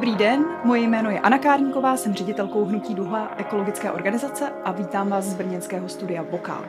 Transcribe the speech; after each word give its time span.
Dobrý 0.00 0.16
den, 0.16 0.44
moje 0.64 0.80
jméno 0.80 1.10
je 1.10 1.20
Anna 1.20 1.38
Kárníková, 1.38 1.96
jsem 1.96 2.14
ředitelkou 2.14 2.64
Hnutí 2.64 2.94
Duha 2.94 3.34
ekologické 3.36 3.90
organizace 3.90 4.52
a 4.64 4.72
vítám 4.72 5.08
vás 5.10 5.24
z 5.24 5.34
brněnského 5.34 5.88
studia 5.88 6.22
Vokál. 6.22 6.64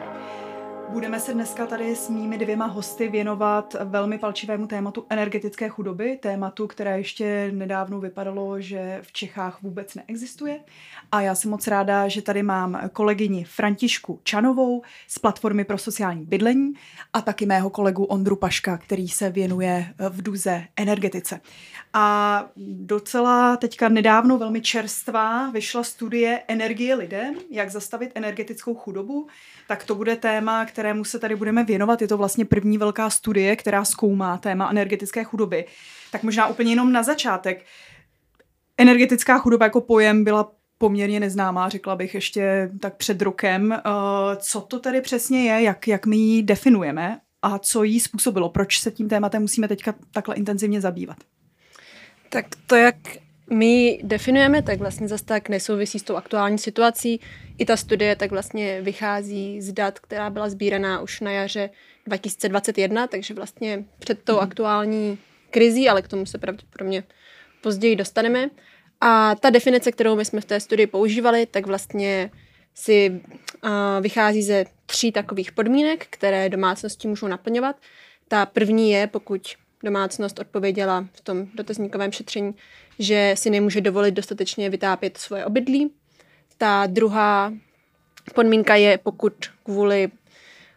Budeme 0.89 1.19
se 1.19 1.33
dneska 1.33 1.65
tady 1.65 1.95
s 1.95 2.09
mými 2.09 2.37
dvěma 2.37 2.65
hosty 2.65 3.07
věnovat 3.07 3.75
velmi 3.83 4.17
palčivému 4.17 4.67
tématu 4.67 5.05
energetické 5.09 5.69
chudoby, 5.69 6.19
tématu, 6.21 6.67
které 6.67 6.97
ještě 6.97 7.51
nedávno 7.53 7.99
vypadalo, 7.99 8.61
že 8.61 8.99
v 9.01 9.11
Čechách 9.11 9.61
vůbec 9.61 9.95
neexistuje. 9.95 10.59
A 11.11 11.21
já 11.21 11.35
jsem 11.35 11.51
moc 11.51 11.67
ráda, 11.67 12.07
že 12.07 12.21
tady 12.21 12.43
mám 12.43 12.81
kolegyni 12.93 13.43
Františku 13.43 14.19
Čanovou 14.23 14.81
z 15.07 15.19
Platformy 15.19 15.63
pro 15.63 15.77
sociální 15.77 16.25
bydlení 16.25 16.73
a 17.13 17.21
taky 17.21 17.45
mého 17.45 17.69
kolegu 17.69 18.03
Ondru 18.03 18.35
Paška, 18.35 18.77
který 18.77 19.07
se 19.07 19.29
věnuje 19.29 19.85
v 20.09 20.21
Duze 20.21 20.63
energetice. 20.77 21.39
A 21.93 22.45
docela 22.85 23.57
teďka 23.57 23.89
nedávno 23.89 24.37
velmi 24.37 24.61
čerstvá 24.61 25.49
vyšla 25.49 25.83
studie 25.83 26.41
Energie 26.47 26.95
lidem, 26.95 27.35
jak 27.49 27.69
zastavit 27.69 28.11
energetickou 28.15 28.75
chudobu, 28.75 29.27
tak 29.67 29.83
to 29.83 29.95
bude 29.95 30.15
téma, 30.15 30.65
kterému 30.65 31.03
se 31.03 31.19
tady 31.19 31.35
budeme 31.35 31.63
věnovat. 31.63 32.01
Je 32.01 32.07
to 32.07 32.17
vlastně 32.17 32.45
první 32.45 32.77
velká 32.77 33.09
studie, 33.09 33.55
která 33.55 33.85
zkoumá 33.85 34.37
téma 34.37 34.69
energetické 34.69 35.23
chudoby. 35.23 35.65
Tak 36.11 36.23
možná 36.23 36.47
úplně 36.47 36.71
jenom 36.71 36.91
na 36.91 37.03
začátek. 37.03 37.65
Energetická 38.77 39.37
chudoba 39.37 39.65
jako 39.65 39.81
pojem 39.81 40.23
byla 40.23 40.51
poměrně 40.77 41.19
neznámá, 41.19 41.69
řekla 41.69 41.95
bych 41.95 42.13
ještě 42.13 42.71
tak 42.79 42.95
před 42.95 43.21
rokem. 43.21 43.71
Eh, 43.71 43.81
co 44.35 44.61
to 44.61 44.79
tady 44.79 45.01
přesně 45.01 45.51
je, 45.51 45.61
jak, 45.61 45.87
jak 45.87 46.05
my 46.05 46.17
ji 46.17 46.43
definujeme 46.43 47.19
a 47.41 47.59
co 47.59 47.83
jí 47.83 47.99
způsobilo? 47.99 48.49
Proč 48.49 48.79
se 48.79 48.91
tím 48.91 49.09
tématem 49.09 49.41
musíme 49.41 49.67
teďka 49.67 49.93
takhle 50.11 50.35
intenzivně 50.35 50.81
zabývat? 50.81 51.17
Tak 52.33 52.45
to, 52.67 52.75
jak 52.75 52.95
my 53.49 53.99
definujeme, 54.03 54.61
tak 54.61 54.79
vlastně 54.79 55.07
zase 55.07 55.25
tak 55.25 55.49
nesouvisí 55.49 55.99
s 55.99 56.03
tou 56.03 56.15
aktuální 56.15 56.57
situací. 56.57 57.19
I 57.57 57.65
ta 57.65 57.77
studie 57.77 58.15
tak 58.15 58.31
vlastně 58.31 58.81
vychází 58.81 59.61
z 59.61 59.73
dat, 59.73 59.99
která 59.99 60.29
byla 60.29 60.49
sbíraná 60.49 61.01
už 61.01 61.19
na 61.19 61.31
jaře 61.31 61.69
2021, 62.07 63.07
takže 63.07 63.33
vlastně 63.33 63.83
před 63.99 64.23
tou 64.23 64.33
mm. 64.33 64.39
aktuální 64.39 65.17
krizí, 65.49 65.89
ale 65.89 66.01
k 66.01 66.07
tomu 66.07 66.25
se 66.25 66.37
pravděpodobně 66.37 67.03
později 67.61 67.95
dostaneme. 67.95 68.49
A 69.01 69.35
ta 69.35 69.49
definice, 69.49 69.91
kterou 69.91 70.15
my 70.15 70.25
jsme 70.25 70.41
v 70.41 70.45
té 70.45 70.59
studii 70.59 70.87
používali, 70.87 71.45
tak 71.45 71.67
vlastně 71.67 72.31
si 72.73 73.21
uh, 73.63 73.69
vychází 74.01 74.43
ze 74.43 74.65
tří 74.85 75.11
takových 75.11 75.51
podmínek, 75.51 76.07
které 76.09 76.49
domácnosti 76.49 77.07
můžou 77.07 77.27
naplňovat. 77.27 77.75
Ta 78.27 78.45
první 78.45 78.91
je, 78.91 79.07
pokud 79.07 79.41
domácnost 79.83 80.39
odpověděla 80.39 81.05
v 81.13 81.21
tom 81.21 81.47
dotazníkovém 81.53 82.11
šetření, 82.11 82.55
že 82.99 83.33
si 83.37 83.49
nemůže 83.49 83.81
dovolit 83.81 84.11
dostatečně 84.11 84.69
vytápět 84.69 85.17
svoje 85.17 85.45
obydlí. 85.45 85.91
Ta 86.57 86.87
druhá 86.87 87.53
podmínka 88.35 88.75
je, 88.75 88.97
pokud 88.97 89.33
kvůli, 89.63 90.07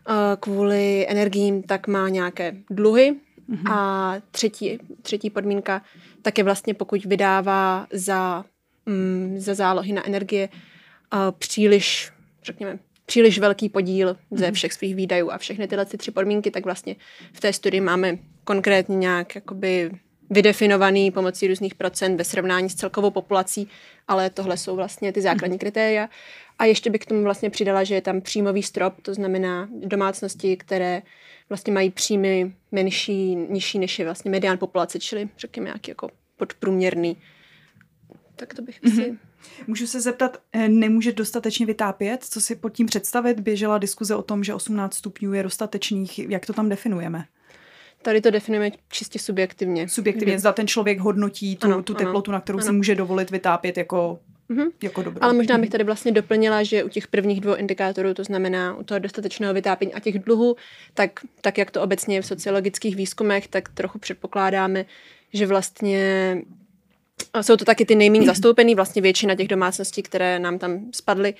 uh, 0.09 0.15
kvůli 0.41 1.07
energiím 1.09 1.63
tak 1.63 1.87
má 1.87 2.09
nějaké 2.09 2.57
dluhy. 2.71 3.17
Mm-hmm. 3.51 3.73
A 3.73 4.15
třetí, 4.31 4.79
třetí 5.03 5.31
podmínka 5.31 5.83
tak 6.23 6.39
je 6.39 6.45
vlastně, 6.45 6.75
pokud 6.75 7.05
vydává 7.05 7.87
za, 7.93 8.45
um, 8.87 9.35
za 9.41 9.55
zálohy 9.55 9.93
na 9.93 10.07
energie 10.07 10.49
uh, 10.49 11.19
příliš, 11.39 12.13
řekněme, 12.43 12.79
příliš 13.07 13.39
velký 13.39 13.69
podíl 13.69 14.17
ze 14.31 14.47
mhm. 14.47 14.55
všech 14.55 14.73
svých 14.73 14.95
výdajů 14.95 15.31
a 15.31 15.39
všechny 15.39 15.69
tyhle 15.69 15.85
tři 15.85 16.11
podmínky, 16.11 16.51
tak 16.51 16.65
vlastně 16.65 16.97
v 17.33 17.41
té 17.41 17.53
studii 17.53 17.81
máme 17.81 18.19
konkrétně 18.45 18.97
nějak 18.97 19.35
jakoby 19.35 19.91
vydefinovaný 20.31 21.11
pomocí 21.11 21.49
různých 21.49 21.75
procent 21.75 22.17
ve 22.17 22.25
srovnání 22.25 22.71
s 22.71 22.75
celkovou 22.75 23.11
populací, 23.11 23.69
ale 24.09 24.31
tohle 24.31 24.57
jsou 24.57 24.77
vlastně 24.77 25.13
ty 25.13 25.23
základní 25.23 25.59
kritéria. 25.59 26.09
A 26.59 26.65
ještě 26.65 26.91
bych 26.91 27.01
k 27.01 27.07
tomu 27.07 27.23
vlastně 27.23 27.51
přidala, 27.51 27.85
že 27.85 27.95
je 27.95 28.03
tam 28.03 28.21
příjmový 28.21 28.63
strop, 28.63 28.95
to 29.03 29.15
znamená 29.15 29.69
domácnosti, 29.71 30.57
které 30.57 31.03
vlastně 31.49 31.73
mají 31.73 31.91
příjmy 31.91 32.55
menší, 32.73 33.35
nižší 33.35 33.79
než 33.79 33.99
je 33.99 34.05
vlastně 34.05 34.31
medián 34.31 34.59
populace, 34.59 34.99
čili 34.99 35.29
řekněme 35.39 35.65
nějaký 35.65 35.91
jako 35.91 36.11
podprůměrný. 36.37 37.17
Tak 38.37 38.55
to 38.55 38.63
bych 38.63 38.83
mm-hmm. 38.83 39.05
si... 39.05 39.19
Můžu 39.67 39.87
se 39.87 40.01
zeptat, 40.01 40.43
eh, 40.53 40.69
nemůže 40.69 41.13
dostatečně 41.13 41.67
vytápět? 41.67 42.25
Co 42.25 42.41
si 42.41 42.57
pod 42.57 42.71
tím 42.71 42.87
představit? 42.87 43.41
Běžela 43.41 43.79
diskuze 43.79 44.17
o 44.17 44.23
tom, 44.23 44.45
že 44.45 44.55
18 44.55 44.95
stupňů 44.95 45.33
je 45.33 45.43
dostatečných. 45.43 46.19
Jak 46.19 46.47
to 46.47 46.53
tam 46.53 46.69
definujeme? 46.69 47.25
Tady 48.05 48.21
to 48.21 48.31
definujeme 48.31 48.77
čistě 48.89 49.19
subjektivně. 49.19 49.89
Subjektivně, 49.89 50.39
zda 50.39 50.53
ten 50.53 50.67
člověk 50.67 50.99
hodnotí 50.99 51.57
tu, 51.57 51.67
ano, 51.67 51.83
tu 51.83 51.95
teplotu, 51.95 52.31
ano, 52.31 52.37
na 52.37 52.41
kterou 52.41 52.59
ano. 52.59 52.67
si 52.67 52.73
může 52.73 52.95
dovolit 52.95 53.31
vytápět 53.31 53.77
jako 53.77 54.19
Mm-hmm. 54.51 54.71
Jako 54.83 55.03
dobrou. 55.03 55.23
Ale 55.23 55.33
možná 55.33 55.59
bych 55.59 55.71
tady 55.71 55.85
vlastně 55.85 56.13
doplnila, 56.13 56.63
že 56.63 56.85
u 56.85 56.89
těch 56.89 57.09
prvních 57.09 57.41
dvou 57.41 57.55
indikátorů, 57.55 58.15
to 58.15 58.25
znamená 58.25 58.77
u 58.77 58.83
toho 58.83 58.99
dostatečného 58.99 59.55
vytápění 59.55 59.95
a 59.95 60.01
těch 60.01 60.19
dluhů, 60.19 60.57
tak, 60.95 61.21
tak 61.41 61.59
jak 61.59 61.71
to 61.71 61.83
obecně 61.83 62.17
je 62.17 62.23
v 62.23 62.27
sociologických 62.27 62.97
výzkumech, 62.97 63.49
tak 63.49 63.69
trochu 63.69 63.99
předpokládáme, 63.99 64.85
že 65.33 65.47
vlastně 65.47 66.37
jsou 67.41 67.57
to 67.57 67.65
taky 67.65 67.87
ty 67.87 67.95
nejméně 67.95 68.27
zastoupený, 68.27 68.75
vlastně 68.75 69.03
většina 69.03 69.35
těch 69.35 69.49
domácností, 69.49 70.03
které 70.03 70.39
nám 70.39 70.59
tam 70.59 70.81
spadly, 70.95 71.35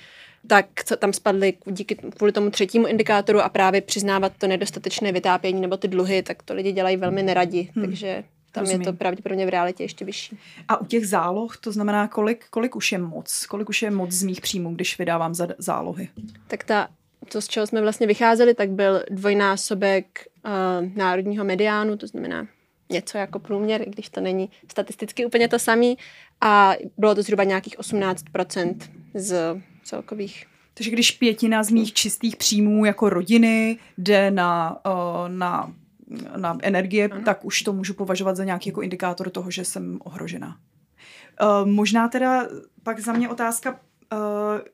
tak 0.47 0.67
tam 0.97 1.13
spadly 1.13 1.53
díky 1.65 1.95
kvůli 1.95 2.31
tomu 2.31 2.49
třetímu 2.49 2.87
indikátoru 2.87 3.41
a 3.41 3.49
právě 3.49 3.81
přiznávat 3.81 4.33
to 4.37 4.47
nedostatečné 4.47 5.11
vytápění 5.11 5.61
nebo 5.61 5.77
ty 5.77 5.87
dluhy, 5.87 6.23
tak 6.23 6.43
to 6.43 6.53
lidi 6.53 6.71
dělají 6.71 6.97
velmi 6.97 7.23
neradi, 7.23 7.69
hmm. 7.75 7.85
takže 7.85 8.23
tam 8.51 8.61
Rozumím. 8.61 8.81
je 8.81 8.85
to 8.85 8.93
pravděpodobně 8.93 9.45
v 9.45 9.49
realitě 9.49 9.83
ještě 9.83 10.05
vyšší. 10.05 10.37
A 10.67 10.81
u 10.81 10.85
těch 10.85 11.07
záloh, 11.07 11.57
to 11.57 11.71
znamená, 11.71 12.07
kolik, 12.07 12.45
kolik 12.49 12.75
už 12.75 12.91
je 12.91 12.97
moc? 12.97 13.45
Kolik 13.45 13.69
už 13.69 13.81
je 13.81 13.91
moc 13.91 14.11
z 14.11 14.23
mých 14.23 14.41
příjmů, 14.41 14.75
když 14.75 14.97
vydávám 14.97 15.35
za 15.35 15.47
zálohy? 15.57 16.09
Tak 16.47 16.63
ta, 16.63 16.87
to, 17.31 17.41
z 17.41 17.47
čeho 17.47 17.67
jsme 17.67 17.81
vlastně 17.81 18.07
vycházeli, 18.07 18.53
tak 18.53 18.69
byl 18.69 19.03
dvojnásobek 19.11 20.27
uh, 20.45 20.51
národního 20.95 21.45
mediánu, 21.45 21.97
to 21.97 22.07
znamená 22.07 22.47
něco 22.89 23.17
jako 23.17 23.39
průměr, 23.39 23.81
i 23.81 23.89
když 23.89 24.09
to 24.09 24.21
není 24.21 24.49
statisticky 24.71 25.25
úplně 25.25 25.47
to 25.47 25.59
samý. 25.59 25.97
A 26.41 26.73
bylo 26.97 27.15
to 27.15 27.21
zhruba 27.21 27.43
nějakých 27.43 27.79
18% 27.79 28.75
z 29.13 29.61
celkových 29.85 30.45
takže 30.75 30.91
když 30.91 31.11
pětina 31.11 31.63
z 31.63 31.71
mých 31.71 31.93
čistých 31.93 32.35
příjmů 32.35 32.85
jako 32.85 33.09
rodiny 33.09 33.77
jde 33.97 34.31
na, 34.31 34.77
uh, 34.85 35.29
na, 35.29 35.73
na 36.37 36.57
energie, 36.61 37.07
ano. 37.07 37.21
tak 37.25 37.45
už 37.45 37.61
to 37.61 37.73
můžu 37.73 37.93
považovat 37.93 38.35
za 38.35 38.43
nějaký 38.43 38.69
jako 38.69 38.81
indikátor 38.81 39.29
toho, 39.29 39.51
že 39.51 39.65
jsem 39.65 39.99
ohrožena. 40.03 40.57
Uh, 41.41 41.67
možná 41.67 42.07
teda 42.07 42.47
pak 42.83 42.99
za 42.99 43.13
mě 43.13 43.29
otázka, 43.29 43.71
uh, 43.71 43.77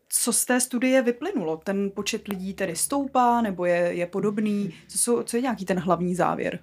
co 0.10 0.34
z 0.34 0.46
té 0.46 0.60
studie 0.60 1.02
vyplynulo? 1.02 1.58
Ten 1.58 1.92
počet 1.96 2.28
lidí 2.28 2.54
tedy 2.54 2.76
stoupá 2.76 3.42
nebo 3.42 3.66
je, 3.66 3.78
je 3.78 4.06
podobný? 4.08 4.74
Co, 4.88 4.98
jsou, 4.98 5.24
co 5.24 5.38
je 5.38 5.42
nějaký 5.42 5.66
ten 5.66 5.80
hlavní 5.80 6.16
závěr? 6.16 6.60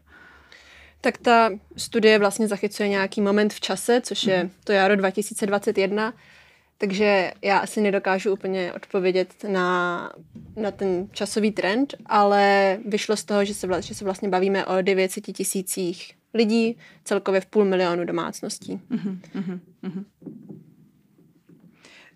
Tak 1.00 1.18
ta 1.18 1.50
studie 1.76 2.18
vlastně 2.18 2.48
zachycuje 2.48 2.88
nějaký 2.88 3.20
moment 3.20 3.52
v 3.52 3.60
čase, 3.60 4.00
což 4.00 4.24
je 4.24 4.38
mhm. 4.38 4.50
to 4.64 4.72
jaro 4.72 4.96
2021, 4.96 6.14
takže 6.78 7.32
já 7.42 7.58
asi 7.58 7.80
nedokážu 7.80 8.32
úplně 8.32 8.72
odpovědět 8.72 9.44
na, 9.48 10.12
na 10.56 10.70
ten 10.70 11.08
časový 11.12 11.50
trend, 11.50 11.94
ale 12.06 12.78
vyšlo 12.86 13.16
z 13.16 13.24
toho, 13.24 13.44
že 13.44 13.54
se, 13.54 13.82
že 13.82 13.94
se 13.94 14.04
vlastně 14.04 14.28
bavíme 14.28 14.66
o 14.66 14.82
900 14.82 15.24
tisících 15.24 16.14
lidí, 16.34 16.78
celkově 17.04 17.40
v 17.40 17.46
půl 17.46 17.64
milionu 17.64 18.04
domácností. 18.04 18.80
Uh-huh, 18.90 19.18
uh-huh, 19.34 19.60
uh-huh. 19.84 20.04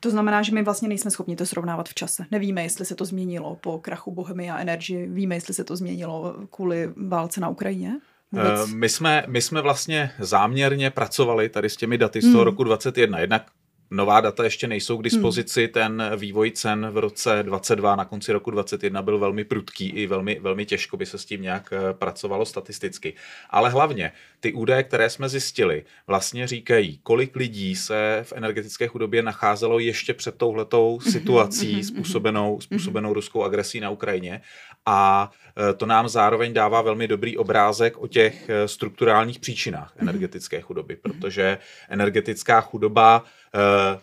To 0.00 0.10
znamená, 0.10 0.42
že 0.42 0.54
my 0.54 0.62
vlastně 0.62 0.88
nejsme 0.88 1.10
schopni 1.10 1.36
to 1.36 1.46
srovnávat 1.46 1.88
v 1.88 1.94
čase. 1.94 2.26
Nevíme, 2.30 2.62
jestli 2.62 2.84
se 2.84 2.94
to 2.94 3.04
změnilo 3.04 3.56
po 3.56 3.78
krachu 3.78 4.10
Bohemia 4.10 4.58
Energy, 4.58 5.06
víme, 5.06 5.34
jestli 5.34 5.54
se 5.54 5.64
to 5.64 5.76
změnilo 5.76 6.34
kvůli 6.50 6.92
válce 6.96 7.40
na 7.40 7.48
Ukrajině? 7.48 7.92
Vůbec? 8.32 8.72
My 8.74 8.88
jsme, 8.88 9.24
my 9.28 9.42
jsme 9.42 9.62
vlastně 9.62 10.10
záměrně 10.18 10.90
pracovali 10.90 11.48
tady 11.48 11.70
s 11.70 11.76
těmi 11.76 11.98
daty 11.98 12.20
z 12.20 12.24
toho 12.24 12.38
hmm. 12.38 12.44
roku 12.44 12.64
2021. 12.64 13.18
Jednak 13.18 13.50
Nová 13.92 14.20
data 14.20 14.44
ještě 14.44 14.68
nejsou 14.68 14.96
k 14.96 15.02
dispozici, 15.02 15.62
hmm. 15.62 15.72
ten 15.72 16.10
vývoj 16.16 16.50
cen 16.50 16.88
v 16.90 16.98
roce 16.98 17.42
22 17.42 17.96
na 17.96 18.04
konci 18.04 18.32
roku 18.32 18.50
21 18.50 19.02
byl 19.02 19.18
velmi 19.18 19.44
prudký 19.44 19.88
i 19.88 20.06
velmi, 20.06 20.38
velmi 20.40 20.66
těžko 20.66 20.96
by 20.96 21.06
se 21.06 21.18
s 21.18 21.24
tím 21.24 21.42
nějak 21.42 21.72
eh, 21.72 21.94
pracovalo 21.94 22.46
statisticky. 22.46 23.14
Ale 23.50 23.70
hlavně 23.70 24.12
ty 24.40 24.52
údaje, 24.52 24.82
které 24.82 25.10
jsme 25.10 25.28
zjistili, 25.28 25.84
vlastně 26.06 26.46
říkají, 26.46 27.00
kolik 27.02 27.36
lidí 27.36 27.76
se 27.76 28.20
v 28.22 28.32
energetické 28.32 28.86
chudobě 28.86 29.22
nacházelo 29.22 29.78
ještě 29.78 30.14
před 30.14 30.36
touhletou 30.36 30.98
mhm, 31.02 31.12
situací 31.12 31.74
mhm, 31.74 31.82
způsobenou, 31.82 32.52
mhm. 32.52 32.60
způsobenou 32.60 33.12
ruskou 33.12 33.42
agresí 33.42 33.80
na 33.80 33.90
Ukrajině 33.90 34.40
a 34.86 35.30
e, 35.70 35.74
to 35.74 35.86
nám 35.86 36.08
zároveň 36.08 36.54
dává 36.54 36.82
velmi 36.82 37.08
dobrý 37.08 37.36
obrázek 37.36 37.98
o 37.98 38.06
těch 38.06 38.48
e, 38.48 38.68
strukturálních 38.68 39.38
příčinách 39.38 39.94
energetické 39.98 40.60
chudoby, 40.60 40.96
protože 40.96 41.58
energetická 41.88 42.60
chudoba 42.60 43.24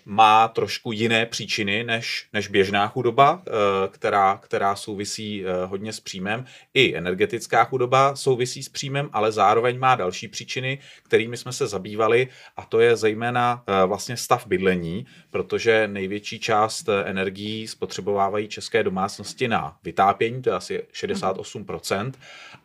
má 0.05 0.47
trošku 0.47 0.91
jiné 0.91 1.25
příčiny 1.25 1.83
než, 1.83 2.27
než 2.33 2.47
běžná 2.47 2.87
chudoba, 2.87 3.43
která, 3.91 4.37
která 4.37 4.75
souvisí 4.75 5.43
hodně 5.65 5.93
s 5.93 5.99
příjmem. 5.99 6.45
I 6.73 6.95
energetická 6.95 7.63
chudoba 7.63 8.15
souvisí 8.15 8.63
s 8.63 8.69
příjmem, 8.69 9.09
ale 9.13 9.31
zároveň 9.31 9.79
má 9.79 9.95
další 9.95 10.27
příčiny, 10.27 10.79
kterými 11.03 11.37
jsme 11.37 11.53
se 11.53 11.67
zabývali 11.67 12.27
a 12.57 12.65
to 12.65 12.79
je 12.79 12.95
zejména 12.95 13.63
vlastně 13.85 14.17
stav 14.17 14.47
bydlení, 14.47 15.05
protože 15.31 15.87
největší 15.87 16.39
část 16.39 16.89
energií 17.05 17.67
spotřebovávají 17.67 18.47
české 18.47 18.83
domácnosti 18.83 19.47
na 19.47 19.77
vytápění, 19.83 20.41
to 20.41 20.49
je 20.49 20.55
asi 20.55 20.83
68%, 20.93 22.11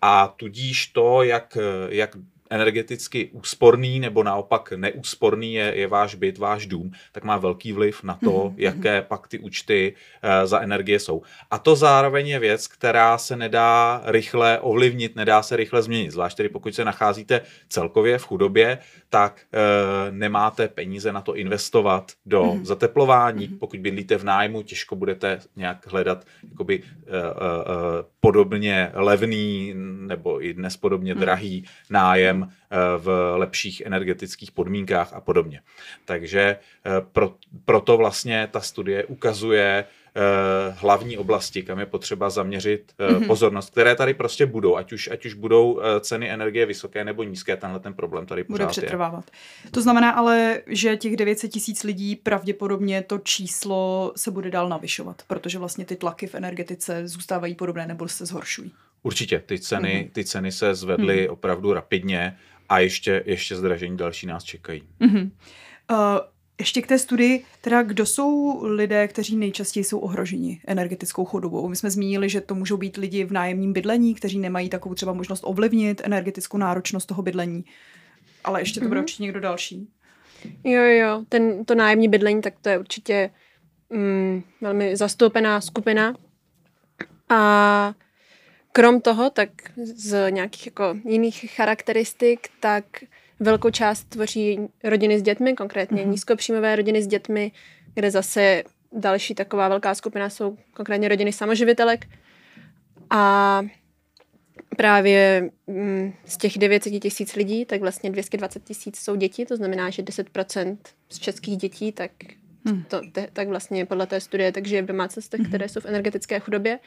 a 0.02 0.28
tudíž 0.36 0.86
to, 0.86 1.22
jak, 1.22 1.58
jak 1.88 2.16
energeticky 2.50 3.31
úsporný 3.32 4.00
nebo 4.00 4.23
naopak 4.23 4.73
neúsporný 4.76 5.55
je, 5.55 5.73
je 5.76 5.87
váš 5.87 6.14
byt, 6.14 6.38
váš 6.38 6.67
dům, 6.67 6.91
tak 7.12 7.25
má 7.25 7.37
velký 7.37 7.73
vliv 7.73 8.02
na 8.02 8.19
to, 8.25 8.31
mm-hmm. 8.31 8.55
jaké 8.56 9.02
pak 9.02 9.29
ty 9.29 9.38
účty 9.38 9.94
uh, 9.94 10.46
za 10.46 10.61
energie 10.61 10.99
jsou. 10.99 11.23
A 11.50 11.58
to 11.58 11.76
zároveň 11.76 12.29
je 12.29 12.38
věc, 12.38 12.67
která 12.67 13.19
se 13.19 13.37
nedá 13.37 14.02
rychle 14.05 14.61
ovlivnit, 14.61 15.17
nedá 15.17 15.43
se 15.43 15.56
rychle 15.56 15.82
změnit. 15.82 16.11
Zvlášť 16.11 16.37
tedy 16.37 16.49
pokud 16.49 16.75
se 16.75 16.85
nacházíte 16.85 17.41
celkově 17.69 18.19
v 18.19 18.26
chudobě, 18.26 18.79
tak 19.11 19.41
uh, 19.55 20.14
nemáte 20.14 20.69
peníze 20.69 21.12
na 21.12 21.20
to 21.20 21.37
investovat 21.37 22.12
do 22.26 22.43
mm-hmm. 22.43 22.64
zateplování. 22.64 23.49
Mm-hmm. 23.49 23.58
Pokud 23.58 23.81
bydlíte 23.81 24.17
v 24.19 24.25
nájmu, 24.25 24.62
těžko 24.62 24.96
budete 24.96 25.41
nějak 25.56 25.87
hledat 25.87 26.25
jakoby, 26.50 26.82
uh, 26.82 26.85
podobně 28.20 28.91
levný 28.94 29.73
nebo 30.06 30.44
i 30.44 30.55
dnes 30.55 30.76
podobně 30.76 31.14
drahý 31.14 31.64
nájem 31.91 32.33
Eh, 32.75 32.98
v 32.98 33.34
lepších 33.36 33.81
energetických 33.81 34.52
podmínkách 34.52 35.12
a 35.12 35.20
podobně. 35.20 35.60
Takže 36.04 36.40
eh, 36.40 36.90
pro, 37.12 37.34
proto 37.64 37.96
vlastně 37.96 38.48
ta 38.50 38.60
studie 38.60 39.04
ukazuje 39.04 39.84
eh, 39.84 40.20
hlavní 40.76 41.19
oblasti, 41.19 41.62
kam 41.62 41.78
je 41.78 41.86
potřeba 41.86 42.31
zaměřit 42.31 42.92
mm-hmm. 42.98 43.26
pozornost, 43.26 43.70
které 43.70 43.94
tady 43.94 44.14
prostě 44.14 44.46
budou, 44.46 44.76
ať 44.76 44.92
už, 44.92 45.08
ať 45.08 45.26
už 45.26 45.34
budou 45.34 45.81
ceny 46.00 46.31
energie 46.31 46.66
vysoké 46.66 47.04
nebo 47.04 47.22
nízké, 47.22 47.56
tenhle 47.56 47.81
ten 47.81 47.94
problém 47.94 48.26
tady 48.26 48.44
pořád 48.44 48.64
Bude 48.64 48.70
přetrvávat. 48.70 49.25
Je. 49.64 49.70
To 49.70 49.82
znamená 49.82 50.10
ale, 50.10 50.60
že 50.66 50.96
těch 50.96 51.16
900 51.16 51.50
tisíc 51.50 51.82
lidí 51.82 52.16
pravděpodobně 52.16 53.02
to 53.02 53.19
číslo 53.19 54.12
se 54.16 54.31
bude 54.31 54.50
dál 54.50 54.69
navyšovat, 54.69 55.22
protože 55.26 55.58
vlastně 55.58 55.84
ty 55.84 55.96
tlaky 55.96 56.26
v 56.26 56.34
energetice 56.34 57.08
zůstávají 57.08 57.54
podobné 57.54 57.86
nebo 57.86 58.08
se 58.08 58.26
zhoršují. 58.26 58.72
Určitě, 59.06 59.42
ty 59.46 59.58
ceny, 59.58 59.88
mm-hmm. 59.88 60.12
ty 60.12 60.24
ceny 60.24 60.52
se 60.52 60.74
zvedly 60.74 61.16
mm-hmm. 61.16 61.32
opravdu 61.32 61.72
rapidně 61.72 62.38
a 62.68 62.78
ještě, 62.78 63.22
ještě 63.26 63.56
zdražení 63.56 63.96
další 63.96 64.26
nás 64.26 64.44
čekají. 64.44 64.82
Mm-hmm. 65.00 65.30
Uh, 65.90 65.98
ještě 66.58 66.82
k 66.82 66.86
té 66.86 66.98
studii, 66.98 67.44
teda 67.60 67.82
kdo 67.82 68.06
jsou 68.06 68.60
lidé, 68.64 69.08
kteří 69.08 69.36
nejčastěji 69.36 69.84
jsou 69.84 69.98
ohroženi 69.98 70.60
energetickou 70.66 71.24
chudobou? 71.24 71.68
My 71.68 71.76
jsme 71.76 71.90
zmínili, 71.90 72.28
že 72.28 72.40
to 72.40 72.54
můžou 72.54 72.76
být 72.76 72.96
lidi 72.96 73.24
v 73.24 73.32
nájemním 73.32 73.72
bydlení, 73.72 74.14
kteří 74.14 74.38
nemají 74.38 74.68
takovou 74.68 74.94
třeba 74.94 75.12
možnost 75.12 75.44
ovlivnit 75.46 76.00
energetickou 76.04 76.58
náročnost 76.58 77.06
toho 77.06 77.22
bydlení. 77.22 77.64
Ale 78.44 78.60
ještě 78.60 78.80
to 78.80 78.88
bude 78.88 79.00
mm-hmm. 79.00 79.02
určitě 79.02 79.22
někdo 79.22 79.40
další. 79.40 79.88
Jo, 80.64 80.82
jo, 80.82 81.24
ten, 81.28 81.64
to 81.64 81.74
nájemní 81.74 82.08
bydlení, 82.08 82.42
tak 82.42 82.54
to 82.62 82.68
je 82.68 82.78
určitě 82.78 83.30
mm, 83.90 84.42
velmi 84.60 84.96
zastoupená 84.96 85.60
skupina. 85.60 86.14
A 87.28 87.94
Krom 88.76 89.00
toho, 89.00 89.30
tak 89.30 89.48
z 89.76 90.30
nějakých 90.30 90.66
jako 90.66 90.96
jiných 91.04 91.50
charakteristik, 91.56 92.48
tak 92.60 92.84
velkou 93.40 93.70
část 93.70 94.04
tvoří 94.04 94.58
rodiny 94.84 95.18
s 95.18 95.22
dětmi, 95.22 95.54
konkrétně 95.54 96.02
mm-hmm. 96.02 96.08
nízkopříjmové 96.08 96.76
rodiny 96.76 97.02
s 97.02 97.06
dětmi, 97.06 97.52
kde 97.94 98.10
zase 98.10 98.62
další 98.92 99.34
taková 99.34 99.68
velká 99.68 99.94
skupina 99.94 100.30
jsou 100.30 100.56
konkrétně 100.72 101.08
rodiny 101.08 101.32
samoživitelek. 101.32 102.06
A 103.10 103.62
právě 104.76 105.50
mm, 105.66 106.12
z 106.24 106.36
těch 106.36 106.58
900 106.58 107.02
tisíc 107.02 107.34
lidí, 107.36 107.64
tak 107.64 107.80
vlastně 107.80 108.10
220 108.10 108.64
tisíc 108.64 108.98
jsou 108.98 109.16
děti, 109.16 109.46
to 109.46 109.56
znamená, 109.56 109.90
že 109.90 110.02
10% 110.02 110.76
z 111.08 111.18
českých 111.18 111.56
dětí, 111.56 111.92
tak, 111.92 112.10
hmm. 112.66 112.84
to, 112.88 113.00
te, 113.12 113.28
tak 113.32 113.48
vlastně 113.48 113.86
podle 113.86 114.06
té 114.06 114.20
studie, 114.20 114.52
takže 114.52 114.82
v 114.82 114.86
domácnostech, 114.86 115.40
hmm. 115.40 115.48
které 115.48 115.68
jsou 115.68 115.80
v 115.80 115.86
energetické 115.86 116.40
chudobě. 116.40 116.78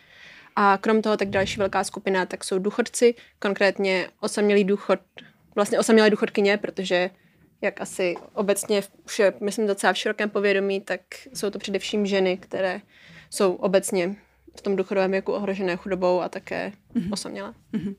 A 0.59 0.77
krom 0.77 1.01
toho 1.01 1.17
tak 1.17 1.29
další 1.29 1.59
velká 1.59 1.83
skupina 1.83 2.25
tak 2.25 2.43
jsou 2.43 2.59
důchodci, 2.59 3.15
konkrétně 3.39 4.09
osamělý 4.19 4.63
důchod, 4.63 4.99
vlastně 5.55 5.79
osamělé 5.79 6.09
důchodkyně, 6.09 6.57
protože 6.57 7.09
jak 7.61 7.81
asi 7.81 8.15
obecně 8.33 8.81
je, 9.19 9.33
myslím, 9.41 9.67
docela 9.67 9.93
v 9.93 9.97
širokém 9.97 10.29
povědomí, 10.29 10.81
tak 10.81 11.01
jsou 11.33 11.49
to 11.49 11.59
především 11.59 12.05
ženy, 12.05 12.37
které 12.37 12.81
jsou 13.29 13.53
obecně 13.53 14.15
v 14.57 14.61
tom 14.61 14.75
důchodovém 14.75 15.11
věku 15.11 15.31
ohrožené 15.31 15.75
chudobou 15.75 16.21
a 16.21 16.29
také 16.29 16.71
mm-hmm. 16.95 17.13
osamělé. 17.13 17.53
Mm-hmm. 17.73 17.95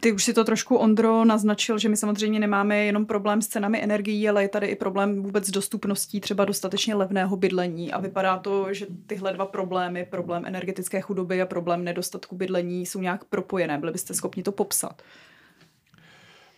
Ty 0.00 0.12
už 0.12 0.24
si 0.24 0.34
to 0.34 0.44
trošku, 0.44 0.76
Ondro, 0.76 1.24
naznačil, 1.24 1.78
že 1.78 1.88
my 1.88 1.96
samozřejmě 1.96 2.40
nemáme 2.40 2.84
jenom 2.84 3.06
problém 3.06 3.42
s 3.42 3.48
cenami 3.48 3.82
energií, 3.82 4.28
ale 4.28 4.42
je 4.42 4.48
tady 4.48 4.66
i 4.66 4.76
problém 4.76 5.22
vůbec 5.22 5.46
s 5.46 5.50
dostupností 5.50 6.20
třeba 6.20 6.44
dostatečně 6.44 6.94
levného 6.94 7.36
bydlení. 7.36 7.92
A 7.92 8.00
vypadá 8.00 8.38
to, 8.38 8.74
že 8.74 8.86
tyhle 9.06 9.32
dva 9.32 9.46
problémy, 9.46 10.06
problém 10.10 10.46
energetické 10.46 11.00
chudoby 11.00 11.42
a 11.42 11.46
problém 11.46 11.84
nedostatku 11.84 12.36
bydlení, 12.36 12.86
jsou 12.86 13.00
nějak 13.00 13.24
propojené. 13.24 13.78
Byli 13.78 13.92
byste 13.92 14.14
schopni 14.14 14.42
to 14.42 14.52
popsat? 14.52 15.02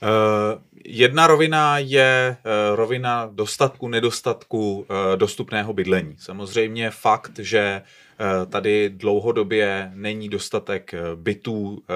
Uh, 0.02 0.08
jedna 0.84 1.26
rovina 1.26 1.78
je 1.78 2.36
uh, 2.36 2.76
rovina 2.76 3.28
dostatku, 3.32 3.88
nedostatku 3.88 4.75
uh, 4.78 4.86
dostupného 5.16 5.72
bydlení. 5.72 6.16
Samozřejmě 6.19 6.90
fakt, 6.90 7.38
že 7.38 7.82
Eh, 7.82 7.82
tady 8.46 8.90
dlouhodobě 8.90 9.90
není 9.94 10.28
dostatek 10.28 10.94
eh, 10.94 11.00
bytů, 11.14 11.82
eh, 11.90 11.94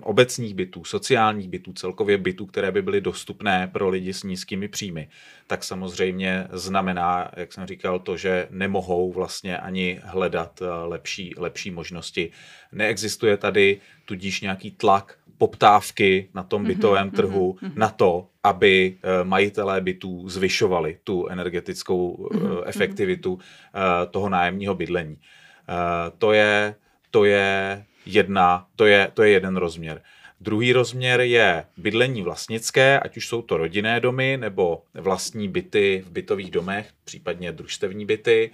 obecních 0.00 0.54
bytů, 0.54 0.84
sociálních 0.84 1.48
bytů, 1.48 1.72
celkově 1.72 2.18
bytů, 2.18 2.46
které 2.46 2.72
by 2.72 2.82
byly 2.82 3.00
dostupné 3.00 3.70
pro 3.72 3.88
lidi 3.88 4.12
s 4.14 4.22
nízkými 4.22 4.68
příjmy, 4.68 5.08
tak 5.46 5.64
samozřejmě 5.64 6.48
znamená, 6.52 7.30
jak 7.36 7.52
jsem 7.52 7.66
říkal, 7.66 7.98
to, 7.98 8.16
že 8.16 8.48
nemohou 8.50 9.12
vlastně 9.12 9.58
ani 9.58 10.00
hledat 10.04 10.62
lepší, 10.84 11.34
lepší 11.36 11.70
možnosti. 11.70 12.30
Neexistuje 12.72 13.36
tady 13.36 13.80
tudíž 14.04 14.40
nějaký 14.40 14.70
tlak 14.70 15.18
poptávky 15.38 16.28
na 16.34 16.42
tom 16.42 16.62
mhm, 16.62 16.68
bytovém 16.68 17.10
mm-hmm, 17.10 17.16
trhu 17.16 17.58
mm-hmm. 17.62 17.72
na 17.76 17.88
to, 17.88 18.26
aby 18.44 18.96
majitelé 19.22 19.80
bytů 19.80 20.28
zvyšovali 20.28 20.98
tu 21.04 21.28
energetickou 21.28 22.16
mm-hmm. 22.16 22.62
efektivitu 22.66 23.38
toho 24.10 24.28
nájemního 24.28 24.74
bydlení. 24.74 25.18
To 26.18 26.32
je, 26.32 26.74
to 27.10 27.24
je 27.24 27.84
jedna, 28.06 28.66
to 28.76 28.86
je, 28.86 29.10
to 29.14 29.22
je 29.22 29.30
jeden 29.30 29.56
rozměr. 29.56 30.02
Druhý 30.40 30.72
rozměr 30.72 31.20
je 31.20 31.64
bydlení 31.76 32.22
vlastnické, 32.22 33.00
ať 33.00 33.16
už 33.16 33.28
jsou 33.28 33.42
to 33.42 33.56
rodinné 33.56 34.00
domy 34.00 34.36
nebo 34.40 34.82
vlastní 34.94 35.48
byty 35.48 36.04
v 36.06 36.10
bytových 36.10 36.50
domech, 36.50 36.88
případně 37.04 37.52
družstevní 37.52 38.06
byty. 38.06 38.50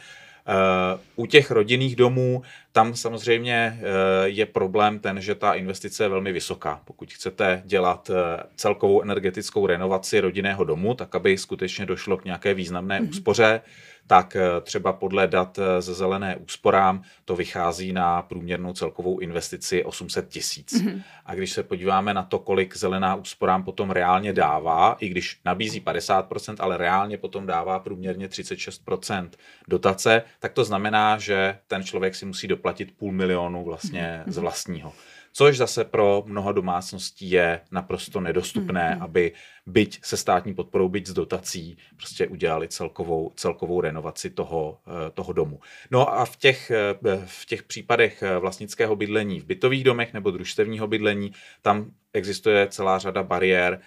U 1.16 1.26
těch 1.26 1.50
rodinných 1.50 1.96
domů 1.96 2.42
tam 2.72 2.94
samozřejmě 2.96 3.80
je 4.24 4.46
problém 4.46 4.98
ten, 4.98 5.20
že 5.20 5.34
ta 5.34 5.52
investice 5.52 6.04
je 6.04 6.08
velmi 6.08 6.32
vysoká. 6.32 6.80
Pokud 6.84 7.12
chcete 7.12 7.62
dělat 7.64 8.10
celkovou 8.56 9.02
energetickou 9.02 9.66
renovaci 9.66 10.20
rodinného 10.20 10.64
domu, 10.64 10.94
tak 10.94 11.14
aby 11.14 11.38
skutečně 11.38 11.86
došlo 11.86 12.16
k 12.16 12.24
nějaké 12.24 12.54
významné 12.54 13.00
mm-hmm. 13.00 13.10
úspoře, 13.10 13.60
tak 14.06 14.36
eh, 14.36 14.60
třeba 14.60 14.92
podle 14.92 15.26
dat 15.26 15.58
eh, 15.58 15.82
ze 15.82 15.94
zelené 15.94 16.36
úsporám 16.36 17.02
to 17.24 17.36
vychází 17.36 17.92
na 17.92 18.22
průměrnou 18.22 18.72
celkovou 18.72 19.18
investici 19.18 19.84
800 19.84 20.28
tisíc. 20.28 20.72
Mm-hmm. 20.72 21.02
A 21.26 21.34
když 21.34 21.52
se 21.52 21.62
podíváme 21.62 22.14
na 22.14 22.22
to, 22.22 22.38
kolik 22.38 22.76
zelená 22.76 23.14
úsporám 23.14 23.64
potom 23.64 23.90
reálně 23.90 24.32
dává, 24.32 24.96
i 25.00 25.08
když 25.08 25.40
nabízí 25.44 25.80
50%, 25.80 26.56
ale 26.58 26.76
reálně 26.76 27.18
potom 27.18 27.46
dává 27.46 27.78
průměrně 27.78 28.28
36% 28.28 29.28
dotace, 29.68 30.22
tak 30.38 30.52
to 30.52 30.64
znamená, 30.64 31.18
že 31.18 31.58
ten 31.66 31.84
člověk 31.84 32.14
si 32.14 32.26
musí 32.26 32.48
doplatit 32.48 32.96
půl 32.96 33.12
milionu 33.12 33.64
vlastně 33.64 34.22
mm-hmm. 34.26 34.32
z 34.32 34.38
vlastního 34.38 34.92
což 35.32 35.56
zase 35.56 35.84
pro 35.84 36.24
mnoho 36.26 36.52
domácností 36.52 37.30
je 37.30 37.60
naprosto 37.70 38.20
nedostupné, 38.20 38.96
mm-hmm. 38.96 39.04
aby 39.04 39.32
byť 39.66 40.00
se 40.04 40.16
státní 40.16 40.54
podporou, 40.54 40.88
byť 40.88 41.06
s 41.06 41.12
dotací, 41.12 41.78
prostě 41.96 42.26
udělali 42.26 42.68
celkovou, 42.68 43.32
celkovou 43.36 43.80
renovaci 43.80 44.30
toho, 44.30 44.78
eh, 44.86 45.10
toho 45.10 45.32
domu. 45.32 45.60
No 45.90 46.14
a 46.14 46.24
v 46.24 46.36
těch, 46.36 46.70
eh, 46.70 47.24
v 47.26 47.46
těch 47.46 47.62
případech 47.62 48.22
eh, 48.22 48.38
vlastnického 48.38 48.96
bydlení 48.96 49.40
v 49.40 49.44
bytových 49.44 49.84
domech 49.84 50.12
nebo 50.12 50.30
družstevního 50.30 50.86
bydlení, 50.86 51.32
tam 51.62 51.90
existuje 52.14 52.66
celá 52.70 52.98
řada 52.98 53.22
bariér 53.22 53.80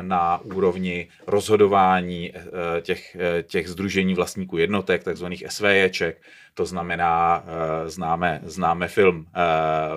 na 0.00 0.38
úrovni 0.38 1.08
rozhodování 1.26 2.32
těch, 2.82 3.16
těch 3.42 3.68
združení 3.68 4.14
vlastníků 4.14 4.58
jednotek, 4.58 5.04
takzvaných 5.04 5.44
SVJček, 5.48 6.22
to 6.54 6.66
znamená, 6.66 7.44
známe, 7.86 8.40
známe 8.44 8.88
film 8.88 9.26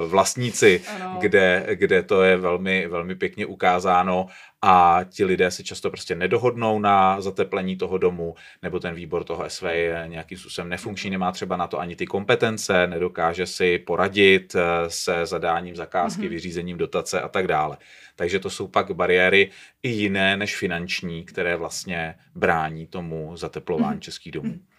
Vlastníci, 0.08 0.82
kde, 1.20 1.67
kde 1.74 2.03
to 2.03 2.24
je 2.24 2.38
velmi, 2.38 2.88
velmi 2.88 3.15
pěkně 3.15 3.46
ukázáno 3.46 4.27
a 4.67 5.03
ti 5.10 5.25
lidé 5.25 5.51
se 5.51 5.63
často 5.63 5.89
prostě 5.89 6.15
nedohodnou 6.15 6.79
na 6.79 7.22
zateplení 7.22 7.75
toho 7.75 7.98
domu, 7.98 8.36
nebo 8.63 8.79
ten 8.79 8.95
výbor 8.95 9.24
toho 9.24 9.50
SV 9.50 9.63
je 9.63 10.05
nějakým 10.07 10.38
způsobem 10.38 10.69
nefunkční, 10.69 11.10
nemá 11.10 11.31
třeba 11.31 11.57
na 11.57 11.67
to 11.67 11.79
ani 11.79 11.95
ty 11.95 12.05
kompetence, 12.05 12.88
nedokáže 12.88 13.45
si 13.45 13.79
poradit 13.79 14.55
eh, 14.55 14.62
se 14.88 15.25
zadáním 15.25 15.75
zakázky, 15.75 16.22
mm-hmm. 16.22 16.29
vyřízením 16.29 16.77
dotace 16.77 17.22
a 17.22 17.27
tak 17.27 17.48
dále. 17.48 17.77
Takže 18.15 18.39
to 18.39 18.50
jsou 18.50 18.67
pak 18.67 18.91
bariéry 18.91 19.50
i 19.84 19.89
jiné 19.89 20.38
než 20.38 20.57
finanční, 20.57 21.24
které 21.24 21.55
vlastně 21.55 22.15
brání 22.36 22.88
tomu 22.88 23.38
zateplování 23.38 23.98
mm-hmm. 23.98 24.03
českých 24.03 24.31
domů. 24.31 24.50
Mm-hmm. 24.50 24.75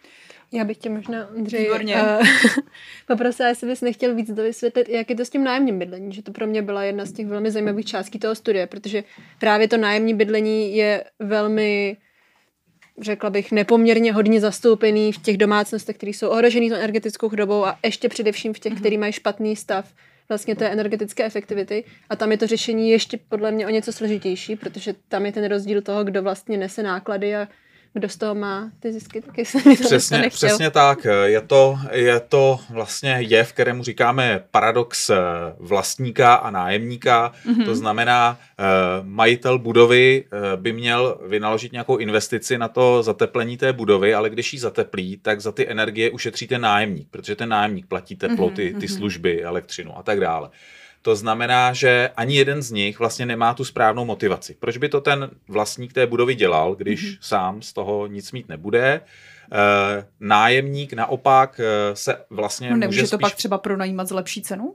Já 0.53 0.65
bych 0.65 0.77
tě 0.77 0.91
možná, 0.91 1.29
Andřej, 1.37 1.71
uh, 1.71 2.27
poprosila, 3.07 3.49
jestli 3.49 3.67
bys 3.67 3.81
nechtěl 3.81 4.15
víc 4.15 4.31
dovysvětlit, 4.31 4.89
jak 4.89 5.11
je 5.11 5.17
to 5.17 5.25
s 5.25 5.31
tím 5.31 5.45
nájemním 5.45 5.79
bydlení, 5.79 6.13
že 6.13 6.23
to 6.23 6.33
pro 6.33 6.47
mě 6.47 6.63
byla 6.63 6.85
jedna 6.85 7.05
z 7.05 7.13
těch 7.13 7.27
velmi 7.27 7.51
zajímavých 7.51 7.87
částí 7.87 8.19
toho 8.19 8.35
studie, 8.35 8.67
protože 8.67 9.05
právě 9.39 9.69
to 9.69 9.77
nájemní 9.77 10.15
bydlení 10.15 10.77
je 10.77 11.05
velmi 11.19 11.97
řekla 13.01 13.31
bych, 13.31 13.53
nepoměrně 13.53 14.13
hodně 14.13 14.41
zastoupený 14.41 15.13
v 15.13 15.23
těch 15.23 15.37
domácnostech, 15.37 15.97
které 15.97 16.11
jsou 16.11 16.29
ohrožený 16.29 16.69
tou 16.71 16.77
energetickou 16.77 17.29
chudobou 17.29 17.67
a 17.67 17.79
ještě 17.85 18.09
především 18.09 18.55
v 18.55 18.59
těch, 18.59 18.73
mm-hmm. 18.73 18.79
který 18.79 18.99
mají 18.99 19.13
špatný 19.13 19.57
stav 19.57 19.93
vlastně 20.29 20.57
té 20.57 20.69
energetické 20.69 21.25
efektivity. 21.25 21.85
A 22.11 22.17
tam 22.17 22.33
je 22.33 22.39
to 22.39 22.47
řešení 22.47 22.91
ještě 22.91 23.19
podle 23.29 23.51
mě 23.51 23.67
o 23.67 23.71
něco 23.71 23.93
složitější, 23.93 24.57
protože 24.57 24.95
tam 25.09 25.27
je 25.27 25.33
ten 25.33 25.45
rozdíl 25.45 25.83
toho, 25.83 26.05
kdo 26.05 26.23
vlastně 26.23 26.57
nese 26.59 26.83
náklady 26.83 27.37
a 27.37 27.49
kdo 27.97 28.09
z 28.09 28.17
toho 28.17 28.35
má 28.35 28.71
ty 28.81 28.93
zisky, 28.93 29.21
taky 29.21 29.45
se 29.45 29.59
mi 29.59 29.77
to 29.77 29.85
přesně, 29.85 30.29
přesně 30.31 30.71
tak. 30.71 31.07
Je 31.25 31.41
to, 31.41 31.79
je 31.93 32.21
to 32.21 32.61
vlastně 32.71 33.17
jev, 33.21 33.53
kterému 33.53 33.83
říkáme 33.83 34.45
paradox 34.51 35.11
eh, 35.11 35.17
vlastníka 35.59 36.35
a 36.35 36.51
nájemníka. 36.51 37.33
Mm-hmm. 37.47 37.65
To 37.65 37.75
znamená, 37.75 38.39
eh, 38.59 38.65
majitel 39.03 39.59
budovy 39.59 40.25
eh, 40.25 40.57
by 40.57 40.73
měl 40.73 41.19
vynaložit 41.27 41.73
nějakou 41.73 41.97
investici 41.97 42.59
na 42.59 42.69
to 42.69 43.03
zateplení 43.03 43.57
té 43.57 43.73
budovy, 43.73 44.15
ale 44.15 44.31
když 44.31 44.53
ji 44.53 44.59
zateplí, 44.59 45.17
tak 45.23 45.41
za 45.41 45.53
ty 45.53 45.71
energie 45.71 46.11
ušetří 46.11 46.47
ten 46.47 46.61
nájemník, 46.61 47.09
protože 47.11 47.37
ten 47.37 47.49
nájemník 47.49 47.87
platí 47.87 48.17
teplo, 48.17 48.51
ty, 48.51 48.75
ty 48.81 48.87
mhm. 48.87 48.97
služby, 48.97 49.45
elektřinu 49.45 49.99
a 49.99 50.03
tak 50.03 50.21
dále. 50.21 50.51
To 51.07 51.17
znamená, 51.17 51.73
že 51.73 52.11
ani 52.17 52.37
jeden 52.37 52.63
z 52.63 52.71
nich 52.71 52.99
vlastně 52.99 53.27
nemá 53.27 53.55
tu 53.55 53.65
správnou 53.65 54.05
motivaci. 54.05 54.57
Proč 54.61 54.77
by 54.77 54.89
to 54.89 55.01
ten 55.01 55.31
vlastník 55.49 55.93
té 55.93 56.07
budovy 56.07 56.35
dělal, 56.35 56.75
když 56.75 57.05
mm-hmm. 57.05 57.19
sám 57.21 57.63
z 57.63 57.73
toho 57.73 58.07
nic 58.07 58.33
mít 58.33 58.49
nebude? 58.49 58.85
E, 58.85 59.01
nájemník 60.21 60.93
naopak 60.93 61.61
eh, 61.61 61.97
se 61.97 62.17
vlastně 62.31 62.71
no, 62.71 62.77
nemůže 62.77 63.01
může 63.01 63.11
to 63.11 63.17
spíš... 63.17 63.23
pak 63.23 63.35
třeba 63.35 63.59
pronajímat 63.59 64.09
z 64.09 64.11
lepší 64.11 64.43
cenu? 64.43 64.75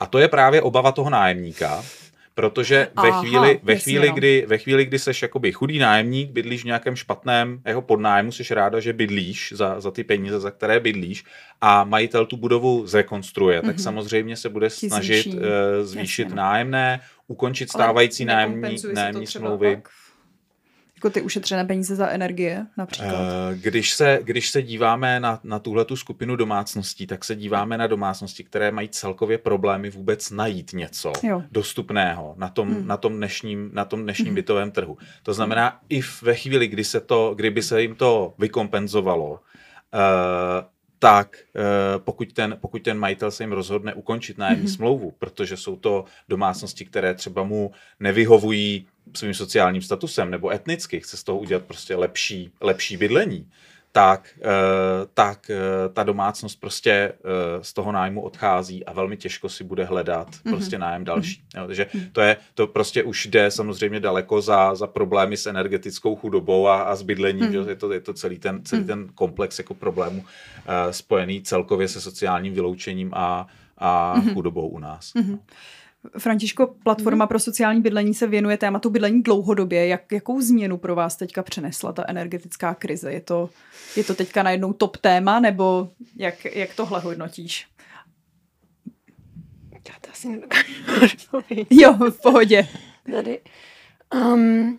A 0.00 0.06
to 0.06 0.18
je 0.18 0.28
právě 0.28 0.62
obava 0.62 0.92
toho 0.92 1.10
nájemníka, 1.10 1.84
Protože 2.38 2.88
ve 3.02 3.08
Aha, 3.08 3.20
chvíli, 3.20 3.60
ve, 3.62 3.76
chvíli, 3.76 4.08
no. 4.08 4.14
kdy, 4.14 4.44
ve 4.48 4.58
chvíli, 4.58 4.84
kdy 4.84 4.98
seš 4.98 5.22
jakoby 5.22 5.52
chudý 5.52 5.78
nájemník, 5.78 6.30
bydlíš 6.30 6.62
v 6.62 6.66
nějakém 6.66 6.96
špatném 6.96 7.60
jeho 7.66 7.82
podnájmu, 7.82 8.32
jsi 8.32 8.54
ráda, 8.54 8.80
že 8.80 8.92
bydlíš 8.92 9.52
za, 9.56 9.80
za 9.80 9.90
ty 9.90 10.04
peníze, 10.04 10.40
za 10.40 10.50
které 10.50 10.80
bydlíš 10.80 11.24
a 11.60 11.84
majitel 11.84 12.26
tu 12.26 12.36
budovu 12.36 12.86
zrekonstruuje, 12.86 13.58
mm-hmm. 13.58 13.66
tak 13.66 13.76
mhm. 13.76 13.82
samozřejmě 13.82 14.36
se 14.36 14.48
bude 14.48 14.70
snažit 14.70 15.22
zvýší, 15.22 15.38
uh, 15.38 15.44
zvýšit 15.82 16.22
Jasně, 16.22 16.36
nájemné, 16.36 17.00
ukončit 17.26 17.70
stávající 17.70 18.24
nájemní, 18.24 18.76
nájemní 18.94 19.26
smlouvy. 19.26 19.76
Pak 19.76 19.88
jako 20.98 21.10
ty 21.10 21.22
ušetřené 21.22 21.64
peníze 21.64 21.96
za 21.96 22.08
energie 22.08 22.66
například? 22.76 23.14
Eh, 23.14 23.56
když 23.56 23.94
se, 23.94 24.18
když 24.22 24.50
se 24.50 24.62
díváme 24.62 25.20
na, 25.20 25.40
na 25.44 25.58
tuhle 25.58 25.84
tu 25.84 25.96
skupinu 25.96 26.36
domácností, 26.36 27.06
tak 27.06 27.24
se 27.24 27.36
díváme 27.36 27.78
na 27.78 27.86
domácnosti, 27.86 28.44
které 28.44 28.70
mají 28.70 28.88
celkově 28.88 29.38
problémy 29.38 29.90
vůbec 29.90 30.30
najít 30.30 30.72
něco 30.72 31.12
jo. 31.22 31.42
dostupného 31.50 32.34
na 32.36 32.48
tom, 32.48 32.68
hmm. 32.68 32.86
na 32.86 32.96
tom 32.96 33.16
dnešním, 33.16 33.70
na 33.72 33.84
tom 33.84 34.02
dnešním 34.02 34.26
hmm. 34.26 34.34
bytovém 34.34 34.70
trhu. 34.70 34.98
To 35.22 35.34
znamená, 35.34 35.80
i 35.88 36.00
ve 36.22 36.34
chvíli, 36.34 36.68
kdy 36.68 36.84
se 36.84 37.00
to, 37.00 37.34
kdyby 37.36 37.62
se 37.62 37.82
jim 37.82 37.94
to 37.94 38.34
vykompenzovalo, 38.38 39.30
uh, 39.30 39.38
tak 40.98 41.36
pokud 41.98 42.32
ten, 42.32 42.56
pokud 42.60 42.82
ten 42.82 42.98
majitel 42.98 43.30
se 43.30 43.42
jim 43.42 43.52
rozhodne 43.52 43.94
ukončit 43.94 44.38
nájemní 44.38 44.66
mm-hmm. 44.66 44.76
smlouvu, 44.76 45.10
protože 45.18 45.56
jsou 45.56 45.76
to 45.76 46.04
domácnosti, 46.28 46.84
které 46.84 47.14
třeba 47.14 47.42
mu 47.42 47.72
nevyhovují 48.00 48.86
svým 49.16 49.34
sociálním 49.34 49.82
statusem 49.82 50.30
nebo 50.30 50.50
etnicky, 50.50 51.00
chce 51.00 51.16
z 51.16 51.24
toho 51.24 51.38
udělat 51.38 51.64
prostě 51.64 51.96
lepší, 51.96 52.50
lepší 52.60 52.96
bydlení, 52.96 53.48
tak, 53.98 54.28
eh, 54.42 55.06
tak 55.14 55.50
eh, 55.50 55.88
ta 55.92 56.02
domácnost 56.02 56.60
prostě 56.60 56.90
eh, 56.90 57.14
z 57.64 57.72
toho 57.72 57.92
nájmu 57.92 58.20
odchází 58.20 58.84
a 58.84 58.92
velmi 58.92 59.16
těžko 59.16 59.48
si 59.48 59.64
bude 59.64 59.84
hledat 59.84 60.28
mm-hmm. 60.30 60.50
prostě 60.50 60.78
nájem 60.78 61.04
další. 61.04 61.42
Mm-hmm. 61.42 61.60
Jo, 61.60 61.66
takže 61.66 61.86
mhm. 61.94 62.06
to 62.12 62.20
je, 62.20 62.36
to 62.54 62.66
prostě 62.66 63.02
už 63.02 63.26
jde 63.26 63.50
samozřejmě 63.50 64.00
daleko 64.00 64.40
za, 64.40 64.74
za 64.74 64.86
problémy 64.86 65.36
s 65.36 65.46
energetickou 65.46 66.16
chudobou 66.16 66.68
a, 66.68 66.82
a 66.82 66.96
s 66.96 67.02
bydlením, 67.02 67.44
mm-hmm. 67.44 67.64
že 67.64 67.70
je 67.70 67.76
to, 67.76 67.92
je 67.92 68.00
to 68.00 68.12
celý 68.12 68.38
ten, 68.38 68.64
celý 68.64 68.82
mm-hmm. 68.82 68.86
ten 68.86 69.08
komplex 69.14 69.58
jako 69.58 69.74
problémů 69.74 70.24
spojený 70.90 71.42
celkově 71.42 71.88
se 71.88 72.00
sociálním 72.00 72.54
vyloučením 72.54 73.10
a, 73.14 73.46
a 73.78 74.14
mm-hmm. 74.16 74.34
chudobou 74.34 74.68
u 74.68 74.78
nás. 74.78 75.14
Mm-hmm. 75.14 75.30
No. 75.30 75.38
Františko, 76.18 76.66
platforma 76.66 77.24
hmm. 77.24 77.28
pro 77.28 77.38
sociální 77.38 77.80
bydlení 77.80 78.14
se 78.14 78.26
věnuje 78.26 78.56
tématu 78.56 78.90
bydlení 78.90 79.22
dlouhodobě. 79.22 79.86
Jak, 79.86 80.12
jakou 80.12 80.40
změnu 80.40 80.78
pro 80.78 80.94
vás 80.94 81.16
teďka 81.16 81.42
přenesla 81.42 81.92
ta 81.92 82.04
energetická 82.08 82.74
krize? 82.74 83.12
Je 83.12 83.20
to, 83.20 83.50
je 83.96 84.04
to 84.04 84.14
teďka 84.14 84.42
najednou 84.42 84.72
top 84.72 84.96
téma, 84.96 85.40
nebo 85.40 85.88
jak, 86.16 86.44
jak 86.44 86.74
tohle 86.74 87.00
hodnotíš? 87.00 87.66
Já 89.88 89.94
to 90.00 90.10
asi 90.10 90.28
nedokážu 90.28 91.16
Jo, 91.70 91.94
v 92.10 92.22
pohodě. 92.22 92.68
Tady. 93.12 93.40
Um, 94.14 94.78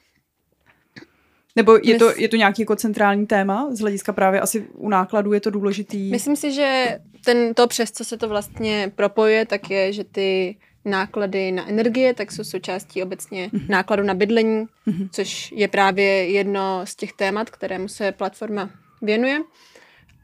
nebo 1.56 1.76
je, 1.76 1.94
mys... 1.94 1.98
to, 1.98 2.14
je 2.18 2.30
to 2.30 2.36
nějaký 2.36 2.62
jako 2.62 2.76
centrální 2.76 3.28
téma? 3.28 3.68
Z 3.72 3.80
hlediska 3.80 4.14
právě 4.14 4.42
asi 4.42 4.68
u 4.74 4.90
nákladů 4.90 5.34
je 5.34 5.42
to 5.42 5.50
důležitý? 5.50 6.12
Myslím 6.12 6.36
si, 6.36 6.52
že 6.52 7.00
ten, 7.26 7.54
to 7.54 7.68
přes 7.68 7.92
co 7.92 8.06
se 8.06 8.18
to 8.18 8.30
vlastně 8.30 8.92
propojuje, 8.96 9.46
tak 9.46 9.70
je, 9.70 9.94
že 9.94 10.04
ty 10.04 10.58
náklady 10.86 11.52
na 11.52 11.70
energie, 11.70 12.14
tak 12.14 12.32
jsou 12.32 12.44
součástí 12.44 13.04
obecně 13.04 13.48
mm-hmm. 13.48 13.70
nákladu 13.70 14.04
na 14.04 14.14
bydlení, 14.14 14.66
mm-hmm. 14.88 15.10
což 15.12 15.52
je 15.56 15.68
právě 15.68 16.06
jedno 16.30 16.82
z 16.84 16.96
těch 16.96 17.14
témat, 17.14 17.50
kterému 17.50 17.88
se 17.88 18.12
platforma 18.12 18.70
věnuje. 19.02 19.40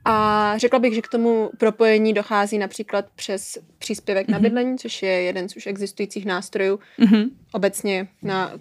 A 0.07 0.53
řekla 0.57 0.79
bych, 0.79 0.93
že 0.93 1.01
k 1.01 1.07
tomu 1.07 1.49
propojení 1.57 2.13
dochází 2.13 2.57
například 2.57 3.05
přes 3.15 3.57
příspěvek 3.77 4.27
mm-hmm. 4.27 4.31
na 4.31 4.37
mhm. 4.37 4.43
bydlení, 4.43 4.77
což 4.77 5.03
je 5.03 5.11
jeden 5.11 5.49
z 5.49 5.55
už 5.55 5.67
existujících 5.67 6.25
nástrojů 6.25 6.79
mm-hmm. 6.99 7.29
obecně 7.51 8.07
na 8.21 8.53
uh, 8.53 8.59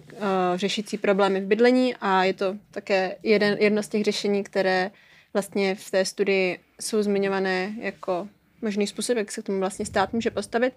řešící 0.55 0.97
problémy 0.97 1.41
v 1.41 1.45
bydlení 1.45 1.95
a 2.01 2.23
je 2.23 2.33
to 2.33 2.55
také 2.71 3.15
jeden, 3.23 3.57
jedno 3.59 3.83
z 3.83 3.87
těch 3.87 4.03
řešení, 4.03 4.43
které 4.43 4.91
vlastně 5.33 5.75
v 5.75 5.91
té 5.91 6.05
studii 6.05 6.59
jsou 6.81 7.03
zmiňované 7.03 7.73
jako 7.81 8.27
možný 8.61 8.87
způsob, 8.87 9.17
jak 9.17 9.31
se 9.31 9.41
k 9.41 9.45
tomu 9.45 9.59
vlastně 9.59 9.85
stát 9.85 10.13
může 10.13 10.31
postavit. 10.31 10.73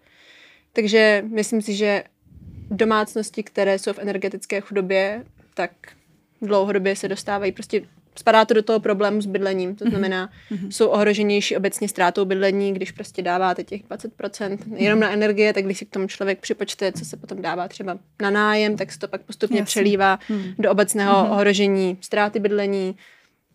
Takže 0.72 1.24
myslím 1.28 1.62
si, 1.62 1.74
že 1.74 2.04
domácnosti, 2.70 3.42
které 3.42 3.78
jsou 3.78 3.92
v 3.92 3.98
energetické 3.98 4.60
chudobě, 4.60 5.24
tak 5.54 5.70
dlouhodobě 6.42 6.96
se 6.96 7.08
dostávají 7.08 7.52
prostě 7.52 7.82
spadá 8.18 8.44
to 8.44 8.54
do 8.54 8.62
toho 8.62 8.80
problému 8.80 9.20
s 9.20 9.26
bydlením, 9.26 9.76
to 9.76 9.84
mhm. 9.84 9.90
znamená, 9.90 10.30
mm-hmm. 10.50 10.68
jsou 10.68 10.88
ohroženější 10.88 11.56
obecně 11.56 11.88
ztrátou 11.88 12.24
bydlení, 12.24 12.74
když 12.74 12.92
prostě 12.92 13.22
dáváte 13.22 13.64
těch 13.64 13.84
20% 13.84 14.58
jenom 14.76 15.00
na 15.00 15.10
energie, 15.10 15.52
tak 15.52 15.64
když 15.64 15.78
si 15.78 15.86
k 15.86 15.90
tomu 15.90 16.06
člověk 16.06 16.40
připočte, 16.40 16.92
co 16.92 17.04
se 17.04 17.16
potom 17.16 17.42
dává 17.42 17.68
třeba 17.68 17.98
na 18.22 18.30
nájem, 18.30 18.76
tak 18.76 18.92
se 18.92 18.98
to 18.98 19.08
pak 19.08 19.20
postupně 19.20 19.58
Jasně. 19.58 19.66
přelívá 19.66 20.18
mm-hmm. 20.30 20.54
do 20.58 20.70
obecného 20.70 21.14
mm-hmm. 21.14 21.32
ohrožení 21.32 21.98
ztráty 22.00 22.40
bydlení, 22.40 22.96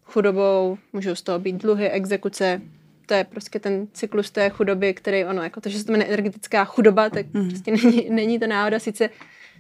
chudobou, 0.04 0.78
můžou 0.94 1.16
z 1.16 1.22
toho 1.22 1.40
být 1.40 1.56
dluhy, 1.56 1.90
exekuce, 1.90 2.62
to 3.06 3.14
je 3.14 3.24
prostě 3.24 3.60
ten 3.60 3.88
cyklus 3.94 4.32
té 4.32 4.50
chudoby, 4.50 4.94
který 4.94 5.26
ono, 5.26 5.44
jako 5.44 5.62
to, 5.62 5.70
že 5.70 5.80
se 5.80 5.86
to 5.86 5.92
jmenuje 5.92 6.08
energetická 6.08 6.66
chudoba, 6.66 7.10
tak 7.10 7.26
mm. 7.34 7.50
prostě 7.50 7.72
není, 7.72 8.10
není 8.10 8.40
to 8.40 8.48
náhoda. 8.48 8.80
Sice 8.80 9.10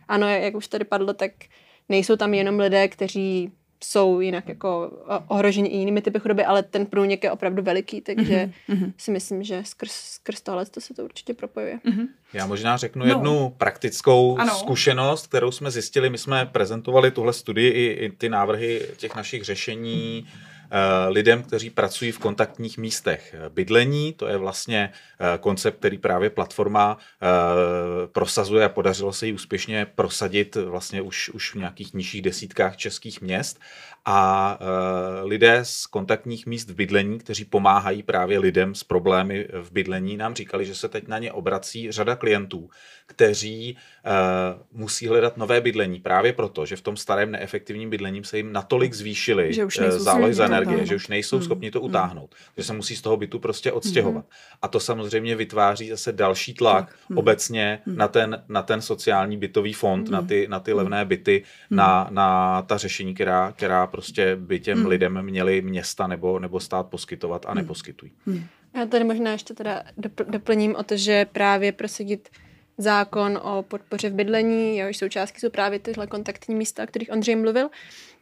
ano, 0.07 0.27
jak 0.27 0.55
už 0.55 0.67
tady 0.67 0.85
padlo, 0.85 1.13
tak 1.13 1.31
nejsou 1.89 2.15
tam 2.15 2.33
jenom 2.33 2.59
lidé, 2.59 2.87
kteří 2.87 3.51
jsou 3.83 4.19
jinak 4.19 4.49
jako 4.49 4.91
ohroženi 5.27 5.69
i 5.69 5.77
jinými 5.77 6.01
typy 6.01 6.19
chudoby, 6.19 6.45
ale 6.45 6.63
ten 6.63 6.85
průnik 6.85 7.23
je 7.23 7.31
opravdu 7.31 7.63
veliký, 7.63 8.01
takže 8.01 8.49
mm-hmm. 8.69 8.93
si 8.97 9.11
myslím, 9.11 9.43
že 9.43 9.61
skrz, 9.65 9.91
skrz 9.91 10.41
tohle 10.41 10.65
to 10.65 10.81
se 10.81 10.93
to 10.93 11.03
určitě 11.03 11.33
propojuje. 11.33 11.79
Mm-hmm. 11.85 12.07
Já 12.33 12.45
možná 12.45 12.77
řeknu 12.77 13.05
no. 13.05 13.11
jednu 13.11 13.53
praktickou 13.57 14.37
ano. 14.37 14.55
zkušenost, 14.55 15.27
kterou 15.27 15.51
jsme 15.51 15.71
zjistili. 15.71 16.09
My 16.09 16.17
jsme 16.17 16.45
prezentovali 16.45 17.11
tuhle 17.11 17.33
studii 17.33 17.69
i, 17.69 17.85
i 18.05 18.11
ty 18.11 18.29
návrhy 18.29 18.81
těch 18.97 19.15
našich 19.15 19.43
řešení 19.43 20.27
mm 20.27 20.52
lidem, 21.07 21.43
kteří 21.43 21.69
pracují 21.69 22.11
v 22.11 22.19
kontaktních 22.19 22.77
místech 22.77 23.35
bydlení. 23.49 24.13
To 24.13 24.27
je 24.27 24.37
vlastně 24.37 24.91
koncept, 25.39 25.77
který 25.79 25.97
právě 25.97 26.29
platforma 26.29 26.97
prosazuje 28.11 28.65
a 28.65 28.69
podařilo 28.69 29.13
se 29.13 29.27
jí 29.27 29.33
úspěšně 29.33 29.87
prosadit 29.95 30.55
vlastně 30.55 31.01
už, 31.01 31.29
už 31.29 31.55
v 31.55 31.57
nějakých 31.57 31.93
nižších 31.93 32.21
desítkách 32.21 32.77
českých 32.77 33.21
měst 33.21 33.59
a 34.05 34.59
lidé 35.23 35.59
z 35.63 35.85
kontaktních 35.85 36.45
míst 36.45 36.69
v 36.69 36.75
bydlení, 36.75 37.19
kteří 37.19 37.45
pomáhají 37.45 38.03
právě 38.03 38.39
lidem 38.39 38.75
s 38.75 38.83
problémy 38.83 39.47
v 39.61 39.71
bydlení, 39.71 40.17
nám 40.17 40.35
říkali, 40.35 40.65
že 40.65 40.75
se 40.75 40.89
teď 40.89 41.07
na 41.07 41.19
ně 41.19 41.31
obrací 41.31 41.91
řada 41.91 42.15
klientů, 42.15 42.69
kteří 43.05 43.77
musí 44.71 45.07
hledat 45.07 45.37
nové 45.37 45.61
bydlení 45.61 45.99
právě 45.99 46.33
proto, 46.33 46.65
že 46.65 46.75
v 46.75 46.81
tom 46.81 46.97
starém 46.97 47.31
neefektivním 47.31 47.89
bydlení 47.89 48.23
se 48.23 48.37
jim 48.37 48.53
natolik 48.53 48.93
zvýšily 48.93 49.51
zálohy 49.89 50.33
za 50.33 50.45
energie, 50.45 50.62
že 50.83 50.95
už 50.95 51.07
nejsou 51.07 51.35
hmm. 51.35 51.45
schopni 51.45 51.71
to 51.71 51.79
hmm. 51.79 51.89
utáhnout, 51.89 52.35
hmm. 52.35 52.53
že 52.57 52.63
se 52.63 52.73
musí 52.73 52.95
z 52.95 53.01
toho 53.01 53.17
bytu 53.17 53.39
prostě 53.39 53.71
odstěhovat. 53.71 54.23
Hmm. 54.23 54.57
A 54.61 54.67
to 54.67 54.79
samozřejmě 54.79 55.35
vytváří 55.35 55.89
zase 55.89 56.11
další 56.11 56.53
tlak 56.53 56.95
hmm. 57.09 57.17
obecně 57.17 57.79
hmm. 57.85 57.97
na 57.97 58.07
ten, 58.07 58.43
na 58.49 58.61
ten 58.61 58.81
sociální 58.81 59.37
bytový 59.37 59.73
fond, 59.73 60.03
hmm. 60.03 60.13
na, 60.13 60.21
ty, 60.21 60.47
na 60.49 60.59
ty 60.59 60.71
hmm. 60.71 60.77
levné 60.77 61.05
byty, 61.05 61.43
hmm. 61.69 61.77
na, 61.77 62.07
na 62.11 62.61
ta 62.61 62.77
řešení, 62.77 63.13
která, 63.13 63.51
která 63.51 63.87
prostě 63.87 64.35
by 64.35 64.59
těm 64.59 64.77
hmm. 64.77 64.87
lidem 64.87 65.21
měli 65.21 65.61
města 65.61 66.07
nebo, 66.07 66.39
nebo 66.39 66.59
stát 66.59 66.87
poskytovat 66.87 67.45
a 67.45 67.51
hmm. 67.51 67.57
neposkytují. 67.57 68.11
Hmm. 68.25 68.45
Já 68.75 68.85
tady 68.85 69.03
možná 69.03 69.31
ještě 69.31 69.53
teda 69.53 69.83
doplním 70.27 70.75
o 70.75 70.83
to, 70.83 70.97
že 70.97 71.25
právě 71.25 71.71
prosadit 71.71 72.29
zákon 72.77 73.39
o 73.43 73.63
podpoře 73.67 74.09
v 74.09 74.13
bydlení, 74.13 74.77
jehož 74.77 74.97
součástky 74.97 75.39
jsou 75.39 75.49
právě 75.49 75.79
tyhle 75.79 76.07
kontaktní 76.07 76.55
místa, 76.55 76.83
o 76.83 76.87
kterých 76.87 77.11
Ondřej 77.11 77.35
mluvil, 77.35 77.69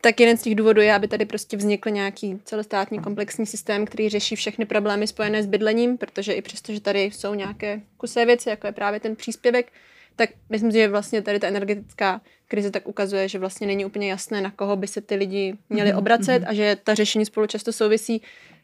tak 0.01 0.19
jeden 0.19 0.37
z 0.37 0.41
těch 0.41 0.55
důvodů 0.55 0.81
je, 0.81 0.93
aby 0.93 1.07
tady 1.07 1.25
prostě 1.25 1.57
vznikl 1.57 1.89
nějaký 1.89 2.41
celostátní 2.45 2.99
komplexní 2.99 3.45
systém, 3.45 3.85
který 3.85 4.09
řeší 4.09 4.35
všechny 4.35 4.65
problémy 4.65 5.07
spojené 5.07 5.43
s 5.43 5.45
bydlením, 5.45 5.97
protože 5.97 6.33
i 6.33 6.41
přesto, 6.41 6.73
že 6.73 6.81
tady 6.81 7.03
jsou 7.03 7.33
nějaké 7.33 7.81
kusé 7.97 8.25
věci, 8.25 8.49
jako 8.49 8.67
je 8.67 8.73
právě 8.73 8.99
ten 8.99 9.15
příspěvek, 9.15 9.71
tak 10.15 10.29
myslím 10.49 10.71
si, 10.71 10.77
že 10.77 10.87
vlastně 10.87 11.21
tady 11.21 11.39
ta 11.39 11.47
energetická 11.47 12.21
krize 12.47 12.71
tak 12.71 12.87
ukazuje, 12.87 13.27
že 13.27 13.39
vlastně 13.39 13.67
není 13.67 13.85
úplně 13.85 14.09
jasné, 14.09 14.41
na 14.41 14.51
koho 14.51 14.75
by 14.75 14.87
se 14.87 15.01
ty 15.01 15.15
lidi 15.15 15.53
měli 15.69 15.89
mhm, 15.89 15.99
obracet 15.99 16.43
mm-hmm. 16.43 16.49
a 16.49 16.53
že 16.53 16.77
ta 16.83 16.95
řešení 16.95 17.25
spolu 17.25 17.47
často 17.47 17.73
souvisí. 17.73 18.21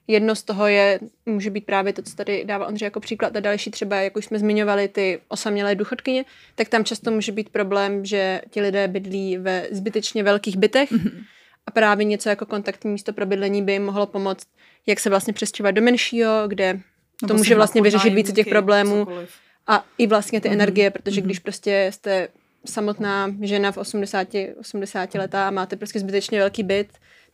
Jedno 0.08 0.36
z 0.36 0.44
toho 0.44 0.68
je, 0.68 1.00
může 1.26 1.50
být 1.50 1.66
právě 1.66 1.94
to, 1.94 2.02
co 2.02 2.16
tady 2.16 2.46
dává 2.46 2.68
Ondřej 2.68 2.86
jako 2.86 3.00
příklad 3.00 3.36
a 3.36 3.40
další 3.40 3.72
třeba, 3.72 3.96
jak 3.96 4.18
už 4.18 4.26
jsme 4.26 4.40
zmiňovali, 4.40 4.88
ty 4.88 5.20
osamělé 5.28 5.76
důchodkyně, 5.76 6.26
tak 6.56 6.70
tam 6.70 6.86
často 6.86 7.12
může 7.12 7.32
být 7.32 7.50
problém, 7.50 8.06
že 8.06 8.42
ti 8.50 8.62
lidé 8.62 8.88
bydlí 8.88 9.38
ve 9.38 9.68
zbytečně 9.72 10.24
velkých 10.24 10.58
bytech 10.58 10.92
mm-hmm. 10.92 11.24
a 11.66 11.72
právě 11.72 12.06
něco 12.06 12.30
jako 12.30 12.46
kontaktní 12.46 12.92
místo 12.92 13.14
pro 13.14 13.26
bydlení 13.26 13.62
by 13.62 13.72
jim 13.72 13.86
mohlo 13.86 14.06
pomoct, 14.06 14.48
jak 14.86 15.00
se 15.00 15.10
vlastně 15.10 15.34
přestěhovat 15.34 15.76
do 15.76 15.82
menšího, 15.82 16.44
kde 16.48 16.80
to 17.28 17.34
může 17.34 17.56
vlastně 17.56 17.82
vyřešit 17.82 18.14
více 18.14 18.32
těch 18.32 18.48
problémů. 18.48 19.00
Cokoliv 19.00 19.30
a 19.68 19.86
i 19.98 20.08
vlastně 20.08 20.42
ty 20.42 20.50
mm-hmm. 20.50 20.54
energie, 20.54 20.92
protože 20.92 21.22
když 21.22 21.40
mhm. 21.40 21.44
prostě 21.44 21.90
jste 21.94 22.28
samotná 22.66 23.36
žena 23.42 23.72
v 23.72 23.78
80, 23.78 24.28
80 24.60 25.16
letá 25.16 25.48
a 25.48 25.52
máte 25.52 25.76
prostě 25.76 26.00
zbytečně 26.00 26.40
velký 26.40 26.64
byt, 26.64 26.88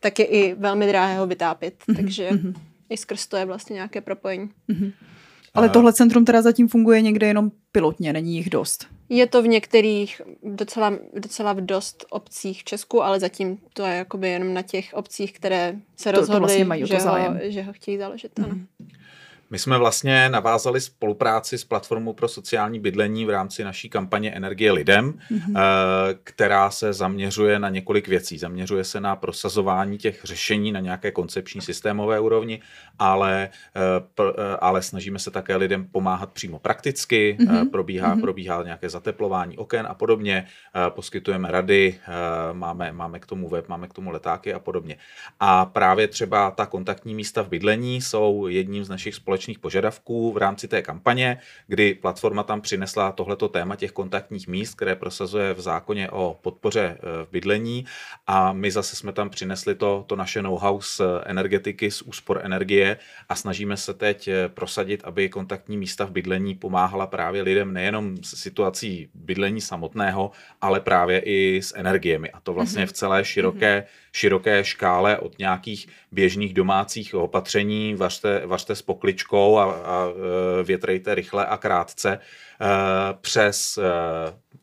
tak 0.04 0.18
je 0.18 0.24
i 0.24 0.54
velmi 0.54 0.86
drahé 0.86 1.18
ho 1.18 1.26
vytápět. 1.26 1.74
Mm-hmm. 1.74 1.96
Takže 1.96 2.30
mm-hmm. 2.30 2.54
i 2.90 2.96
skrz 2.96 3.26
to 3.26 3.36
je 3.36 3.44
vlastně 3.44 3.74
nějaké 3.74 4.00
propojení. 4.00 4.50
Mm-hmm. 4.68 4.92
Ale 5.54 5.68
tohle 5.68 5.92
centrum 5.92 6.24
teda 6.24 6.42
zatím 6.42 6.68
funguje 6.68 7.02
někde 7.02 7.26
jenom 7.26 7.52
pilotně, 7.72 8.12
není 8.12 8.36
jich 8.36 8.50
dost. 8.50 8.86
Je 9.08 9.26
to 9.26 9.42
v 9.42 9.48
některých 9.48 10.22
docela, 10.42 10.92
docela 11.14 11.52
v 11.52 11.60
dost 11.60 12.04
obcích 12.10 12.60
v 12.60 12.64
Česku, 12.64 13.02
ale 13.02 13.20
zatím 13.20 13.58
to 13.72 13.84
je 13.84 13.94
jakoby 13.94 14.28
jenom 14.28 14.54
na 14.54 14.62
těch 14.62 14.90
obcích, 14.94 15.32
které 15.32 15.76
se 15.96 16.12
rozhodly, 16.12 16.26
to, 16.26 16.32
to 16.32 16.40
vlastně 16.40 16.64
mají 16.64 16.86
že, 16.86 16.98
ho, 16.98 17.18
že 17.42 17.62
ho 17.62 17.72
chtějí 17.72 17.98
založit. 17.98 18.38
Mm-hmm. 18.38 18.44
Ano. 18.44 18.58
My 19.54 19.58
jsme 19.58 19.78
vlastně 19.78 20.28
navázali 20.28 20.80
spolupráci 20.80 21.58
s 21.58 21.64
platformou 21.64 22.12
pro 22.12 22.28
sociální 22.28 22.80
bydlení 22.80 23.24
v 23.24 23.30
rámci 23.30 23.64
naší 23.64 23.88
kampaně 23.88 24.30
Energie 24.30 24.72
lidem, 24.72 25.12
mm-hmm. 25.12 25.58
která 26.24 26.70
se 26.70 26.92
zaměřuje 26.92 27.58
na 27.58 27.68
několik 27.68 28.08
věcí. 28.08 28.38
Zaměřuje 28.38 28.84
se 28.84 29.00
na 29.00 29.16
prosazování 29.16 29.98
těch 29.98 30.20
řešení 30.24 30.72
na 30.72 30.80
nějaké 30.80 31.10
koncepční 31.10 31.60
systémové 31.60 32.20
úrovni, 32.20 32.60
ale, 32.98 33.48
eh, 33.76 34.56
ale 34.60 34.82
snažíme 34.82 35.18
se 35.18 35.30
také 35.30 35.56
lidem 35.56 35.86
pomáhat 35.92 36.32
přímo 36.32 36.58
prakticky. 36.58 37.36
Mm-hmm. 37.40 37.70
Probíhá, 37.70 38.16
mm-hmm. 38.16 38.20
probíhá 38.20 38.62
nějaké 38.62 38.88
zateplování 38.88 39.58
oken 39.58 39.86
a 39.88 39.94
podobně. 39.94 40.46
Poskytujeme 40.88 41.50
rady, 41.50 41.98
máme, 42.52 42.92
máme 42.92 43.18
k 43.18 43.26
tomu 43.26 43.48
web, 43.48 43.68
máme 43.68 43.88
k 43.88 43.92
tomu 43.92 44.10
letáky 44.10 44.54
a 44.54 44.58
podobně. 44.58 44.96
A 45.40 45.66
právě 45.66 46.08
třeba 46.08 46.50
ta 46.50 46.66
kontaktní 46.66 47.14
místa 47.14 47.42
v 47.42 47.48
bydlení 47.48 48.00
jsou 48.00 48.46
jedním 48.46 48.84
z 48.84 48.88
našich 48.88 49.14
společných 49.14 49.43
společných 49.44 49.58
požadavků 49.58 50.32
v 50.32 50.36
rámci 50.36 50.68
té 50.68 50.82
kampaně, 50.82 51.38
kdy 51.66 51.94
platforma 51.94 52.42
tam 52.42 52.60
přinesla 52.60 53.12
tohleto 53.12 53.48
téma 53.48 53.76
těch 53.76 53.92
kontaktních 53.92 54.48
míst, 54.48 54.74
které 54.74 54.96
prosazuje 54.96 55.54
v 55.54 55.60
zákoně 55.60 56.10
o 56.10 56.38
podpoře 56.42 56.80
e, 56.80 57.24
v 57.24 57.28
bydlení. 57.30 57.84
A 58.26 58.52
my 58.52 58.70
zase 58.70 58.96
jsme 58.96 59.12
tam 59.12 59.30
přinesli 59.30 59.74
to, 59.74 60.04
to 60.06 60.16
naše 60.16 60.42
know-how 60.42 60.80
z 60.80 61.00
energetiky, 61.26 61.90
z 61.90 62.02
úspor 62.02 62.40
energie 62.42 62.96
a 63.28 63.34
snažíme 63.34 63.76
se 63.76 63.94
teď 63.94 64.28
e, 64.28 64.48
prosadit, 64.48 65.00
aby 65.04 65.28
kontaktní 65.28 65.76
místa 65.76 66.04
v 66.04 66.10
bydlení 66.10 66.54
pomáhala 66.54 67.06
právě 67.06 67.42
lidem 67.42 67.72
nejenom 67.72 68.16
s 68.22 68.40
situací 68.40 69.08
bydlení 69.14 69.60
samotného, 69.60 70.30
ale 70.60 70.80
právě 70.80 71.18
i 71.20 71.62
s 71.62 71.76
energiemi. 71.76 72.30
A 72.30 72.40
to 72.40 72.52
vlastně 72.52 72.84
mm-hmm. 72.84 72.88
v 72.88 72.92
celé 72.92 73.24
široké 73.24 73.80
mm-hmm 73.80 74.04
široké 74.14 74.64
škále 74.64 75.18
od 75.18 75.38
nějakých 75.38 75.88
běžných 76.12 76.54
domácích 76.54 77.14
opatření, 77.14 77.94
vařte, 77.94 78.46
vařte 78.46 78.74
s 78.74 78.82
pokličkou 78.82 79.33
a, 79.34 79.64
a 79.64 80.06
e, 80.60 80.62
větrejte 80.62 81.14
rychle 81.14 81.46
a 81.46 81.56
krátce, 81.56 82.18
přes 83.20 83.78
e, 83.78 83.82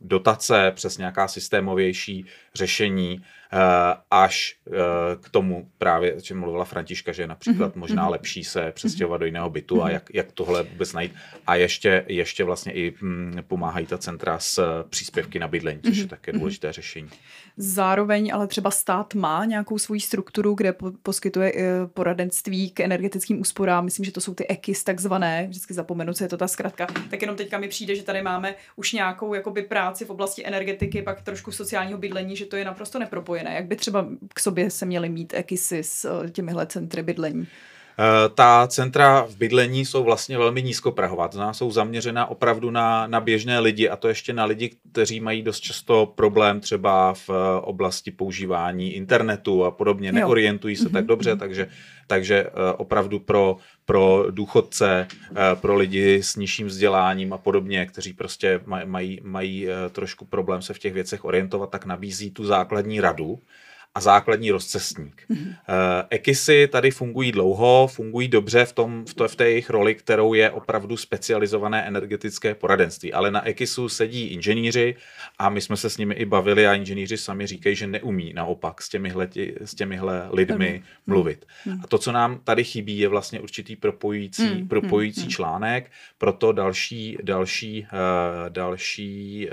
dotace, 0.02 0.72
přes 0.76 0.98
nějaká 0.98 1.28
systémovější 1.28 2.26
řešení, 2.56 3.22
Eh, 3.54 3.96
až 4.12 4.56
eh, 4.68 4.72
k 5.22 5.30
tomu 5.30 5.68
právě, 5.78 6.14
o 6.14 6.22
čem 6.22 6.40
mluvila 6.40 6.66
Františka, 6.66 7.12
že 7.12 7.24
je 7.24 7.28
například 7.28 7.76
mm-hmm. 7.76 7.80
možná 7.80 8.04
mhm. 8.04 8.12
lepší 8.12 8.44
se 8.44 8.72
přestěhovat 8.72 9.20
do 9.20 9.26
jiného 9.26 9.50
bytu 9.50 9.82
a 9.82 9.86
mhm. 9.86 9.94
jak, 9.94 10.04
jak 10.14 10.32
tohle 10.32 10.64
vůbec 10.64 10.94
najít. 10.94 11.14
A 11.48 11.56
ještě, 11.56 12.06
ještě 12.08 12.44
vlastně 12.44 12.74
i 12.74 12.94
hm, 13.02 13.38
pomáhají 13.48 13.86
ta 13.86 13.98
centra 13.98 14.40
s 14.40 14.84
příspěvky 14.90 15.40
na 15.40 15.48
bydlení, 15.48 15.80
což 15.86 15.98
je 15.98 16.04
mhm. 16.04 16.10
také 16.10 16.32
důležité 16.32 16.74
řešení. 16.74 17.10
Zároveň 17.58 18.32
ale 18.34 18.48
třeba 18.48 18.72
stát 18.72 19.14
má 19.16 19.46
nějakou 19.46 19.78
svoji 19.78 20.00
strukturu, 20.00 20.54
kde 20.54 20.74
po, 20.74 20.92
poskytuje 21.04 21.54
eh, 21.56 21.88
poradenství 21.88 22.72
k 22.72 22.80
energetickým 22.80 23.42
úsporám. 23.42 23.86
Myslím, 23.86 24.06
že 24.06 24.12
to 24.12 24.22
jsou 24.22 24.34
ty 24.34 24.48
EKIS 24.48 24.84
takzvané, 24.84 25.48
vždycky 25.50 25.74
zapomenu, 25.74 26.14
co 26.14 26.24
je 26.24 26.28
to 26.28 26.38
ta 26.38 26.48
zkratka. 26.48 26.88
Tak 27.10 27.22
jenom 27.22 27.36
teďka 27.36 27.58
mi 27.58 27.68
přijde, 27.68 27.81
že 27.96 28.04
tady 28.04 28.22
máme 28.22 28.56
už 28.76 28.94
nějakou 28.94 29.34
jakoby 29.34 29.62
práci 29.62 30.06
v 30.06 30.10
oblasti 30.10 30.48
energetiky, 30.48 31.02
pak 31.02 31.22
trošku 31.22 31.52
sociálního 31.52 32.00
bydlení, 32.00 32.36
že 32.36 32.46
to 32.46 32.56
je 32.56 32.66
naprosto 32.66 33.00
nepropojené 33.00 33.22
propojené? 33.42 33.56
Jak 33.56 33.66
by 33.66 33.76
třeba 33.76 34.08
k 34.34 34.40
sobě 34.40 34.70
se 34.70 34.86
měly 34.86 35.10
mít 35.10 35.34
ekisy 35.34 35.84
s 35.84 36.06
eh, 36.06 36.30
těmihle 36.30 36.66
centry 36.66 37.04
bydlení? 37.04 37.48
Eh, 38.00 38.30
ta 38.30 38.68
centra 38.68 39.22
v 39.24 39.36
bydlení 39.36 39.86
jsou 39.86 40.04
vlastně 40.04 40.38
velmi 40.38 40.64
nízkoprahová, 40.64 41.28
to 41.28 41.34
znamená, 41.34 41.54
jsou 41.54 41.72
zaměřena 41.72 42.26
opravdu 42.26 42.72
na, 42.72 43.08
na 43.08 43.20
běžné 43.20 43.60
lidi 43.60 43.90
a 43.90 43.96
to 43.96 44.08
ještě 44.08 44.34
na 44.34 44.46
lidi, 44.46 44.72
kteří 44.92 45.20
mají 45.20 45.42
dost 45.42 45.60
často 45.60 46.06
problém 46.16 46.60
třeba 46.60 47.14
v 47.14 47.30
eh, 47.30 47.62
oblasti 47.62 48.12
používání 48.12 48.94
internetu 48.94 49.66
a 49.66 49.72
podobně, 49.72 50.12
neorientují 50.12 50.76
se 50.76 50.84
mm-hmm. 50.84 50.92
tak 50.92 51.06
dobře, 51.06 51.30
mhm. 51.30 51.40
takže, 51.40 51.68
takže 52.08 52.46
opravdu 52.78 53.20
pro, 53.20 53.58
pro 53.86 54.26
důchodce, 54.30 55.08
pro 55.62 55.76
lidi 55.76 56.24
s 56.24 56.36
nižším 56.36 56.68
vzděláním 56.68 57.34
a 57.34 57.38
podobně, 57.38 57.86
kteří 57.86 58.14
prostě 58.14 58.60
mají, 58.86 59.20
mají 59.24 59.68
trošku 59.92 60.26
problém 60.26 60.62
se 60.62 60.74
v 60.74 60.80
těch 60.80 60.94
věcech 60.94 61.26
orientovat, 61.26 61.70
tak 61.70 61.86
nabízí 61.86 62.32
tu 62.32 62.46
základní 62.46 63.02
radu 63.02 63.40
a 63.96 64.02
základní 64.02 64.52
rozcestník. 64.52 65.24
Mm-hmm. 65.30 65.56
Ekisy 66.10 66.68
tady 66.72 66.92
fungují 66.92 67.32
dlouho, 67.32 67.88
fungují 67.88 68.28
dobře 68.28 68.66
v, 68.66 68.74
tom, 68.74 69.06
v, 69.06 69.14
to, 69.14 69.28
v 69.28 69.36
té 69.36 69.50
jejich 69.50 69.70
roli, 69.70 69.96
kterou 69.96 70.34
je 70.34 70.50
opravdu 70.50 70.98
specializované 70.98 71.88
energetické 71.88 72.56
poradenství. 72.56 73.14
Ale 73.14 73.32
na 73.32 73.48
Ekisu 73.48 73.90
sedí 73.90 74.28
inženýři 74.28 74.96
a 75.40 75.50
my 75.50 75.62
jsme 75.62 75.78
se 75.78 75.90
s 75.90 75.98
nimi 75.98 76.16
i 76.16 76.26
bavili 76.26 76.68
a 76.68 76.74
inženýři 76.74 77.18
sami 77.18 77.48
říkají, 77.48 77.76
že 77.76 77.88
neumí 77.88 78.34
naopak 78.34 78.82
s 78.82 78.90
těmihle, 78.90 79.30
s 79.66 79.76
těmihle 79.76 80.28
lidmi 80.32 80.84
mm-hmm. 80.84 81.02
mluvit. 81.08 81.46
Mm-hmm. 81.68 81.80
A 81.84 81.88
to, 81.88 81.98
co 81.98 82.12
nám 82.12 82.40
tady 82.44 82.64
chybí, 82.64 82.98
je 82.98 83.08
vlastně 83.08 83.40
určitý 83.40 83.76
propojující, 83.76 84.44
mm-hmm. 84.44 84.68
propojující 84.68 85.22
mm-hmm. 85.22 85.36
článek, 85.36 85.92
proto 86.18 86.52
další, 86.52 87.18
další, 87.24 87.88
uh, 87.94 88.50
další 88.50 89.48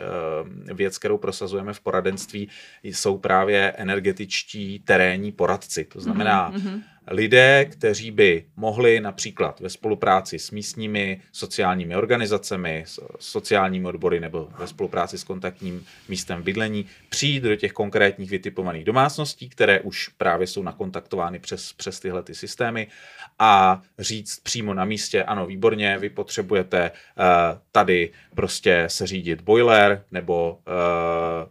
uh, 0.68 0.76
věc, 0.76 0.98
kterou 0.98 1.18
prosazujeme 1.18 1.72
v 1.72 1.80
poradenství, 1.80 2.48
jsou 2.82 3.18
právě 3.18 3.72
energetické 3.76 4.27
praktičtí 4.28 4.84
terénní 4.84 5.32
poradci. 5.32 5.84
To 5.84 6.00
znamená, 6.00 6.52
mm-hmm. 6.52 6.82
Lidé, 7.10 7.64
kteří 7.64 8.10
by 8.10 8.44
mohli 8.56 9.00
například 9.00 9.60
ve 9.60 9.68
spolupráci 9.68 10.38
s 10.38 10.50
místními 10.50 11.20
sociálními 11.32 11.96
organizacemi, 11.96 12.84
sociálními 13.18 13.86
odbory 13.88 14.20
nebo 14.20 14.48
ve 14.58 14.66
spolupráci 14.66 15.18
s 15.18 15.24
kontaktním 15.24 15.84
místem 16.08 16.42
bydlení 16.42 16.86
přijít 17.08 17.42
do 17.42 17.56
těch 17.56 17.72
konkrétních 17.72 18.30
vytipovaných 18.30 18.84
domácností, 18.84 19.48
které 19.48 19.80
už 19.80 20.08
právě 20.08 20.46
jsou 20.46 20.62
nakontaktovány 20.62 21.38
přes, 21.38 21.72
přes 21.72 22.00
tyhle 22.00 22.22
ty 22.22 22.34
systémy 22.34 22.86
a 23.38 23.82
říct 23.98 24.40
přímo 24.42 24.74
na 24.74 24.84
místě, 24.84 25.24
ano, 25.24 25.46
výborně, 25.46 25.98
vy 25.98 26.10
potřebujete 26.10 26.90
uh, 26.90 27.24
tady 27.72 28.10
prostě 28.34 28.84
se 28.86 29.06
řídit 29.06 29.40
boiler 29.40 30.04
nebo 30.10 30.58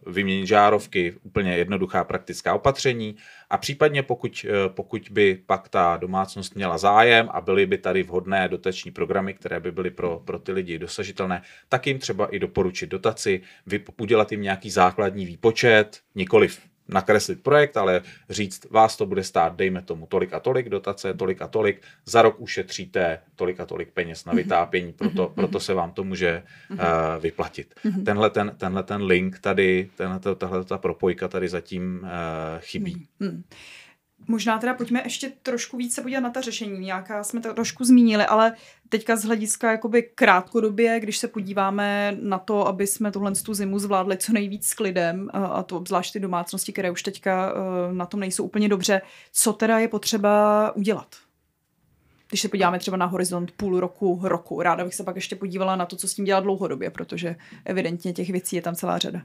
uh, 0.06 0.14
vyměnit 0.14 0.48
žárovky, 0.48 1.16
úplně 1.24 1.58
jednoduchá 1.58 2.04
praktická 2.04 2.54
opatření 2.54 3.16
a 3.50 3.58
případně 3.58 4.04
pokud, 4.04 4.46
uh, 4.50 4.74
pokud 4.74 5.10
by 5.12 5.44
pak 5.46 5.70
ta 5.70 5.98
domácnost 5.98 6.56
měla 6.56 6.78
zájem 6.78 7.30
a 7.32 7.42
byly 7.42 7.66
by 7.66 7.78
tady 7.78 8.04
vhodné 8.04 8.48
dotační 8.50 8.92
programy, 8.92 9.34
které 9.34 9.60
by 9.60 9.72
byly 9.72 9.92
pro, 9.92 10.22
pro 10.26 10.40
ty 10.40 10.52
lidi 10.52 10.80
dosažitelné, 10.80 11.42
tak 11.70 11.88
jim 11.88 12.00
třeba 12.00 12.28
i 12.28 12.40
doporučit 12.40 12.90
dotaci, 12.90 13.42
udělat 13.98 14.32
jim 14.32 14.42
nějaký 14.42 14.70
základní 14.70 15.26
výpočet, 15.26 16.00
nikoliv 16.16 16.60
nakreslit 16.90 17.44
projekt, 17.44 17.78
ale 17.78 18.02
říct, 18.30 18.70
vás 18.72 18.98
to 18.98 19.06
bude 19.06 19.24
stát, 19.24 19.56
dejme 19.56 19.82
tomu 19.82 20.06
tolik 20.06 20.34
a 20.34 20.40
tolik 20.40 20.70
dotace, 20.70 21.14
tolik 21.14 21.42
a 21.42 21.48
tolik, 21.48 21.82
za 22.06 22.22
rok 22.22 22.36
ušetříte 22.40 23.20
tolik 23.36 23.60
a 23.60 23.66
tolik 23.66 23.92
peněz 23.92 24.26
na 24.26 24.34
mhm. 24.34 24.38
vytápění, 24.38 24.94
proto, 24.94 25.24
mhm. 25.24 25.34
proto 25.34 25.60
se 25.60 25.74
vám 25.74 25.92
to 25.92 26.04
může 26.04 26.44
uh, 26.72 26.78
vyplatit. 27.20 27.76
Tenhle 28.06 28.30
ten, 28.30 28.52
tenhle 28.58 28.84
ten 28.84 29.02
link 29.04 29.40
tady, 29.40 29.90
tenhle, 29.96 30.20
tahle 30.36 30.64
ta 30.64 30.78
propojka 30.78 31.28
tady 31.28 31.50
zatím 31.50 32.00
uh, 32.04 32.10
chybí. 32.60 33.08
Možná 34.28 34.58
teda 34.58 34.74
pojďme 34.74 35.02
ještě 35.04 35.32
trošku 35.44 35.78
více 35.78 36.02
podívat 36.02 36.20
na 36.20 36.30
ta 36.30 36.42
řešení. 36.42 36.80
Nějaká 36.80 37.24
jsme 37.24 37.42
to 37.42 37.54
trošku 37.54 37.84
zmínili, 37.84 38.26
ale 38.26 38.54
teďka 38.90 39.16
z 39.16 39.24
hlediska 39.24 39.72
jakoby 39.72 40.04
krátkodobě, 40.04 41.00
když 41.00 41.18
se 41.18 41.28
podíváme 41.28 42.18
na 42.22 42.38
to, 42.38 42.68
aby 42.68 42.88
jsme 42.88 43.12
tuhle 43.12 43.32
tu 43.32 43.54
zimu 43.54 43.80
zvládli 43.80 44.18
co 44.18 44.34
nejvíc 44.34 44.68
s 44.68 44.74
klidem, 44.74 45.30
a 45.34 45.64
to 45.64 45.78
obzvlášť 45.78 46.14
ty 46.14 46.20
domácnosti, 46.20 46.74
které 46.74 46.92
už 46.92 47.04
teďka 47.04 47.54
e, 47.54 47.94
na 47.94 48.06
tom 48.06 48.20
nejsou 48.20 48.44
úplně 48.44 48.70
dobře, 48.70 49.02
co 49.32 49.54
teda 49.54 49.80
je 49.80 49.88
potřeba 49.88 50.72
udělat? 50.76 51.16
Když 52.30 52.42
se 52.42 52.48
podíváme 52.48 52.80
třeba 52.80 52.98
na 52.98 53.06
horizont 53.06 53.52
půl 53.52 53.80
roku, 53.80 54.20
roku. 54.24 54.62
Ráda 54.62 54.84
bych 54.84 54.96
se 54.96 55.04
pak 55.04 55.16
ještě 55.16 55.36
podívala 55.36 55.76
na 55.76 55.86
to, 55.86 55.96
co 55.96 56.08
s 56.08 56.14
tím 56.14 56.26
dělat 56.26 56.44
dlouhodobě, 56.44 56.90
protože 56.90 57.36
evidentně 57.66 58.14
těch 58.14 58.30
věcí 58.30 58.56
je 58.56 58.62
tam 58.62 58.76
celá 58.76 58.98
řada. 58.98 59.22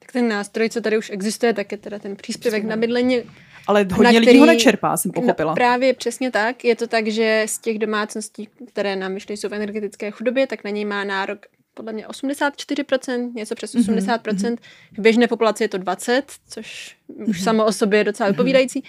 Tak 0.00 0.12
ten 0.12 0.28
nástroj, 0.28 0.70
co 0.70 0.80
tady 0.80 0.98
už 0.98 1.10
existuje, 1.10 1.52
tak 1.52 1.72
je 1.72 1.78
teda 1.78 1.98
ten 1.98 2.16
příspěvek 2.16 2.64
na 2.64 2.76
bydlení. 2.76 3.22
Ale 3.66 3.86
hodně 3.92 4.10
který, 4.10 4.26
lidí 4.26 4.38
ho 4.38 4.46
nečerpá, 4.46 4.96
jsem 4.96 5.12
pochopila. 5.12 5.52
No, 5.52 5.54
právě 5.54 5.94
přesně 5.94 6.30
tak. 6.30 6.64
Je 6.64 6.76
to 6.76 6.86
tak, 6.86 7.06
že 7.06 7.44
z 7.48 7.58
těch 7.58 7.78
domácností, 7.78 8.48
které 8.68 8.96
nám 8.96 9.12
myšly, 9.12 9.36
jsou 9.36 9.48
v 9.48 9.54
energetické 9.54 10.10
chudobě, 10.10 10.46
tak 10.46 10.64
na 10.64 10.70
něj 10.70 10.84
má 10.84 11.04
nárok 11.04 11.46
podle 11.74 11.92
mě 11.92 12.06
84%, 12.06 13.34
něco 13.34 13.54
přes 13.54 13.74
80%. 13.74 14.18
Mm-hmm. 14.18 14.56
V 14.92 15.00
běžné 15.00 15.28
populaci 15.28 15.64
je 15.64 15.68
to 15.68 15.78
20%, 15.78 16.22
což 16.48 16.96
mm-hmm. 17.10 17.28
už 17.28 17.36
mhm. 17.36 17.44
samo 17.44 17.64
o 17.64 17.72
sobě 17.72 18.00
je 18.00 18.04
docela 18.04 18.26
mhm. 18.26 18.34
vypovídající. 18.34 18.84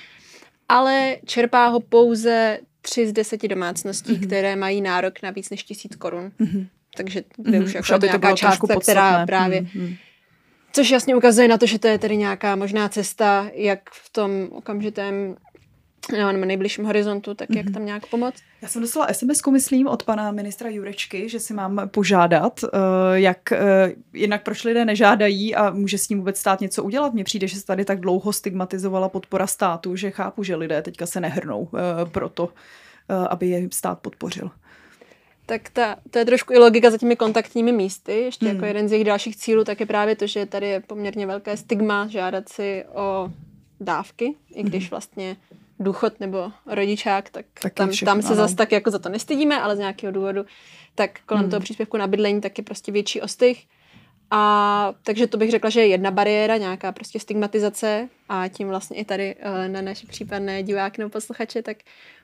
Ale 0.69 1.17
čerpá 1.25 1.67
ho 1.67 1.79
pouze 1.79 2.59
3 2.81 3.07
z 3.07 3.11
10 3.13 3.47
domácností, 3.47 4.13
mm-hmm. 4.13 4.27
které 4.27 4.55
mají 4.55 4.81
nárok 4.81 5.21
na 5.23 5.31
víc 5.31 5.49
než 5.49 5.63
tisíc 5.63 5.95
korun. 5.95 6.31
Mm-hmm. 6.39 6.67
Takže 6.97 7.23
kde 7.37 7.59
mm-hmm. 7.59 7.63
už, 7.63 7.73
jako 7.73 7.93
už 7.93 7.99
to 7.99 8.05
nějaká 8.05 8.35
částka, 8.35 8.79
která 8.79 9.25
právě... 9.25 9.61
Mm-hmm 9.61 9.97
Což 10.73 10.89
jasně 10.89 11.15
ukazuje 11.15 11.47
na 11.47 11.57
to, 11.57 11.65
že 11.65 11.79
to 11.79 11.87
je 11.87 11.99
tedy 11.99 12.17
nějaká 12.17 12.55
možná 12.55 12.89
cesta, 12.89 13.49
jak 13.53 13.79
v 13.89 14.09
tom 14.13 14.47
okamžitém 14.51 15.35
nebo 16.11 16.45
nejbližším 16.45 16.85
horizontu, 16.85 17.33
tak 17.33 17.49
mm-hmm. 17.49 17.57
jak 17.57 17.65
mhm. 17.65 17.73
tam 17.73 17.85
nějak 17.85 18.05
pomoct. 18.05 18.41
Já 18.61 18.67
jsem 18.67 18.81
dostala 18.81 19.07
sms 19.11 19.41
myslím, 19.51 19.87
od 19.87 20.03
pana 20.03 20.31
ministra 20.31 20.69
Jurečky, 20.69 21.29
že 21.29 21.39
si 21.39 21.53
mám 21.53 21.81
požádat, 21.85 22.63
uh, 22.63 22.69
jak 23.13 23.39
uh, 23.51 23.57
jinak 24.13 24.43
proč 24.43 24.63
lidé 24.63 24.85
nežádají 24.85 25.55
a 25.55 25.69
může 25.69 25.97
s 25.97 26.09
ním 26.09 26.17
vůbec 26.17 26.37
stát 26.37 26.61
něco 26.61 26.83
udělat. 26.83 27.13
Mně 27.13 27.23
přijde, 27.23 27.47
že 27.47 27.59
se 27.59 27.65
tady 27.65 27.85
tak 27.85 27.99
dlouho 27.99 28.33
stigmatizovala 28.33 29.09
podpora 29.09 29.47
státu, 29.47 29.95
že 29.95 30.11
chápu, 30.11 30.43
že 30.43 30.55
lidé 30.55 30.81
teďka 30.81 31.05
se 31.05 31.19
nehrnou 31.19 31.59
uh, 31.59 31.69
proto, 32.11 32.49
aby 33.29 33.47
je 33.47 33.67
stát 33.71 33.99
podpořil 33.99 34.51
tak 35.51 35.69
ta, 35.69 35.95
to 36.11 36.19
je 36.19 36.25
trošku 36.25 36.53
i 36.53 36.57
logika 36.57 36.91
za 36.91 36.97
těmi 36.97 37.15
kontaktními 37.15 37.71
místy. 37.71 38.11
Ještě 38.11 38.45
jako 38.45 38.51
hmm. 38.51 38.63
jako 38.63 38.65
jeden 38.65 38.89
z 38.89 38.91
jejich 38.91 39.07
dalších 39.07 39.35
cílů 39.35 39.63
tak 39.63 39.79
je 39.79 39.85
právě 39.85 40.15
to, 40.15 40.27
že 40.27 40.45
tady 40.45 40.67
je 40.67 40.79
poměrně 40.79 41.27
velké 41.27 41.57
stigma 41.57 42.07
žádat 42.07 42.49
si 42.49 42.83
o 42.93 43.31
dávky, 43.79 44.35
i 44.53 44.63
když 44.63 44.83
hmm. 44.83 44.89
vlastně 44.89 45.37
důchod 45.79 46.19
nebo 46.19 46.51
rodičák, 46.67 47.29
tak 47.29 47.45
Taky 47.61 47.75
tam, 47.75 47.89
všechno, 47.89 48.13
tam 48.13 48.21
se 48.21 48.35
zase 48.35 48.55
tak 48.55 48.71
jako 48.71 48.91
za 48.91 48.99
to 48.99 49.09
nestydíme, 49.09 49.61
ale 49.61 49.75
z 49.75 49.79
nějakého 49.79 50.13
důvodu, 50.13 50.45
tak 50.95 51.19
kolem 51.25 51.43
hmm. 51.43 51.49
toho 51.49 51.59
příspěvku 51.59 51.97
na 51.97 52.07
bydlení 52.07 52.41
tak 52.41 52.57
je 52.57 52.63
prostě 52.63 52.91
větší 52.91 53.21
ostych. 53.21 53.65
A 54.33 54.93
takže 55.03 55.27
to 55.27 55.37
bych 55.37 55.51
řekla, 55.51 55.69
že 55.69 55.79
je 55.79 55.87
jedna 55.87 56.11
bariéra, 56.11 56.57
nějaká 56.57 56.91
prostě 56.91 57.19
stigmatizace 57.19 58.09
a 58.29 58.47
tím 58.47 58.67
vlastně 58.67 58.97
i 58.97 59.05
tady 59.05 59.35
uh, 59.35 59.67
na 59.67 59.81
naše 59.81 60.07
případné 60.07 60.63
diváky 60.63 61.01
nebo 61.01 61.09
posluchače, 61.09 61.61
tak 61.61 61.77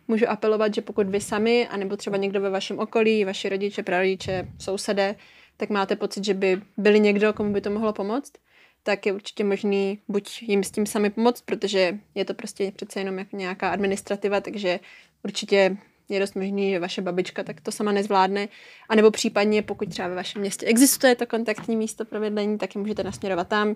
můžu 0.07 0.29
apelovat, 0.29 0.73
že 0.73 0.81
pokud 0.81 1.07
vy 1.07 1.21
sami, 1.21 1.67
anebo 1.67 1.97
třeba 1.97 2.17
někdo 2.17 2.41
ve 2.41 2.49
vašem 2.49 2.79
okolí, 2.79 3.25
vaši 3.25 3.49
rodiče, 3.49 3.83
prarodiče, 3.83 4.47
sousedé, 4.59 5.15
tak 5.57 5.69
máte 5.69 5.95
pocit, 5.95 6.25
že 6.25 6.33
by 6.33 6.61
byli 6.77 6.99
někdo, 6.99 7.33
komu 7.33 7.53
by 7.53 7.61
to 7.61 7.69
mohlo 7.69 7.93
pomoct, 7.93 8.33
tak 8.83 9.05
je 9.05 9.13
určitě 9.13 9.43
možný 9.43 9.99
buď 10.07 10.41
jim 10.41 10.63
s 10.63 10.71
tím 10.71 10.85
sami 10.85 11.09
pomoct, 11.09 11.41
protože 11.41 11.99
je 12.15 12.25
to 12.25 12.33
prostě 12.33 12.71
přece 12.75 12.99
jenom 12.99 13.19
jako 13.19 13.37
nějaká 13.37 13.69
administrativa, 13.69 14.41
takže 14.41 14.79
určitě 15.23 15.77
je 16.09 16.19
dost 16.19 16.35
možný, 16.35 16.71
že 16.71 16.79
vaše 16.79 17.01
babička 17.01 17.43
tak 17.43 17.61
to 17.61 17.71
sama 17.71 17.91
nezvládne. 17.91 18.47
A 18.89 18.95
nebo 18.95 19.11
případně, 19.11 19.61
pokud 19.61 19.89
třeba 19.89 20.07
ve 20.07 20.15
vašem 20.15 20.41
městě 20.41 20.65
existuje 20.65 21.15
to 21.15 21.25
kontaktní 21.25 21.75
místo 21.75 22.05
pro 22.05 22.19
bydlení, 22.19 22.57
tak 22.57 22.75
je 22.75 22.81
můžete 22.81 23.03
nasměrovat 23.03 23.47
tam. 23.47 23.75